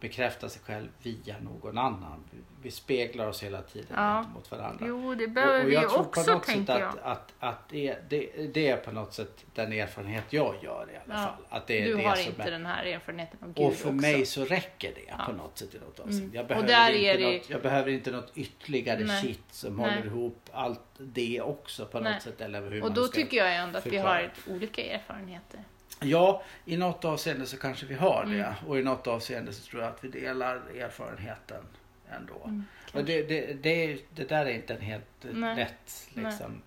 [0.01, 2.25] bekräfta sig själv via någon annan.
[2.31, 4.17] Vi, vi speglar oss hela tiden Ja.
[4.23, 4.87] gentemot varandra.
[4.89, 6.89] jo, det Och- behöver och vi jag ju tror på också något sätt tänker jag.
[6.89, 10.97] att, att, att det, det, det är på något sätt den erfarenhet jag gör i
[10.97, 11.27] alla Ja.
[11.27, 11.59] fall.
[11.59, 13.75] Att det är Du det har som inte är, den här erfarenheten av Gud och
[13.75, 13.93] för också.
[14.01, 15.25] mig så räcker det Ja.
[15.27, 16.23] på något sätt i något avseende.
[16.25, 16.35] Mm.
[16.35, 19.23] Jag, Och behöver inte det- något, jag behöver inte något ytterligare Nej.
[19.23, 19.91] shit som Nej.
[19.91, 22.13] håller ihop allt det också på Nej.
[22.13, 22.41] något sätt.
[22.41, 24.15] Eller hur Och då tycker jag ändå att vi förklara.
[24.15, 25.61] har olika erfarenheter.
[26.01, 28.43] Ja, i något avseende så kanske vi har det.
[28.43, 28.55] Mm.
[28.67, 31.65] Och i något avseende så tror jag att vi delar erfarenheten
[32.11, 32.41] ändå.
[32.45, 35.57] Mm, och det, det, det, det där är inte en helt Nej.
[35.57, 36.63] lätt liksom,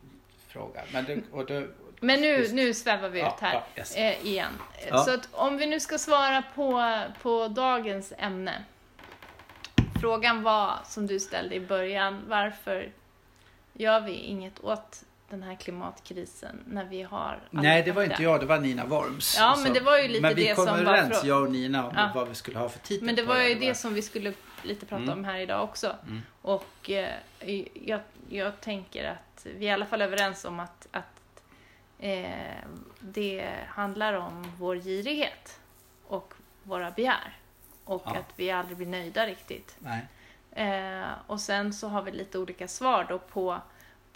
[0.47, 0.81] fråga.
[0.93, 1.67] Men det, och det,
[1.99, 3.95] Men nu, nu svävar vi Ja, ut här ja, yes.
[3.95, 4.51] eh, igen.
[4.89, 4.97] Ja.
[4.97, 8.63] Så att om vi nu ska svara på, på dagens ämne.
[10.01, 12.91] frågan var, som du ställde i början, varför
[13.73, 18.39] gör vi inget åt den här klimatkrisen när vi har Nej, det var inte jag,
[18.39, 19.35] det var Nina Worms.
[19.39, 21.41] Ja, men det var ju lite men vi det kom som var överens, frå- jag
[21.43, 22.11] och Nina, om Ja.
[22.15, 23.59] vad vi skulle ha för titel Men det var ju va?
[23.59, 25.17] det som vi skulle lite prata Mm.
[25.19, 25.95] om här idag också.
[26.07, 26.21] Mm.
[26.41, 27.15] Och eh,
[27.85, 27.99] jag,
[28.29, 31.41] jag tänker att vi är i alla fall överens om att, att
[31.99, 32.29] eh,
[32.99, 35.59] det handlar om vår girighet
[36.07, 37.37] och våra begär.
[37.83, 38.11] Och Ja.
[38.11, 39.75] att vi aldrig blir nöjda riktigt.
[39.79, 40.05] Nej.
[40.51, 43.61] Eh, och sen så har vi lite olika svar då på,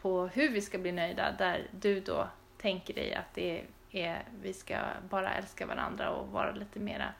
[0.04, 1.32] på hur vi ska bli nöjda.
[1.32, 2.28] Där du då
[2.58, 4.80] tänker dig att det är, vi ska
[5.10, 7.14] bara älska varandra och vara lite mera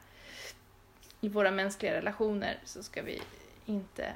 [1.20, 3.22] i våra mänskliga relationer så ska vi
[3.66, 4.14] inte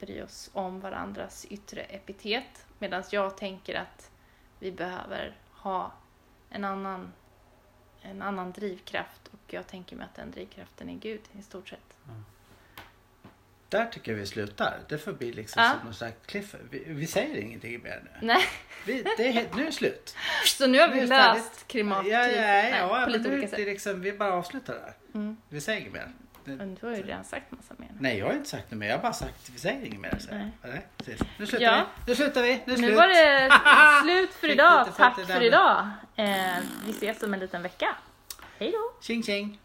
[0.00, 2.66] bry oss om varandras yttre epitet.
[2.78, 4.10] Medan jag tänker att
[4.58, 5.92] vi behöver ha
[6.50, 7.12] en annan,
[8.02, 11.98] en annan drivkraft och jag tänker mig att den drivkraften är Gud i stort sett.
[12.08, 12.24] Mm.
[13.74, 14.78] Där tycker jag vi slutar.
[14.88, 15.70] Det får bli liksom Ja.
[15.70, 16.54] som någon slags cliff.
[16.70, 18.26] Vi, vi säger ingenting mer nu.
[18.26, 18.44] Nej,
[18.86, 20.16] Vi, det nu är det slut.
[20.46, 21.42] så nu har Nu vi färdigt.
[21.44, 23.58] löst klimatkrisen Ja, ja, Nej, ja, på lite nu, olika sätt.
[23.66, 24.92] liksom, vi bara avslutar där.
[25.14, 25.36] Mm.
[25.48, 26.08] Vi säger inget mer.
[26.44, 27.88] Det, Men du har ju redan sagt massa mer.
[28.00, 28.86] nej, jag har inte sagt något mer.
[28.88, 30.18] Jag har bara sagt vi säger inget mer.
[30.30, 30.50] jag.
[30.70, 30.86] Nej.
[30.96, 31.20] precis.
[31.38, 31.86] Nu slutar Ja.
[32.06, 32.10] vi.
[32.10, 32.52] Nu slutar vi.
[32.52, 32.96] Nu Nu slut.
[32.96, 33.50] var det
[34.02, 34.88] slut för idag.
[34.96, 35.88] Tack för idag.
[36.16, 36.26] Eh,
[36.86, 37.96] vi ses om en liten vecka.
[38.58, 39.02] Hej då!
[39.06, 39.58] Tjing tjing.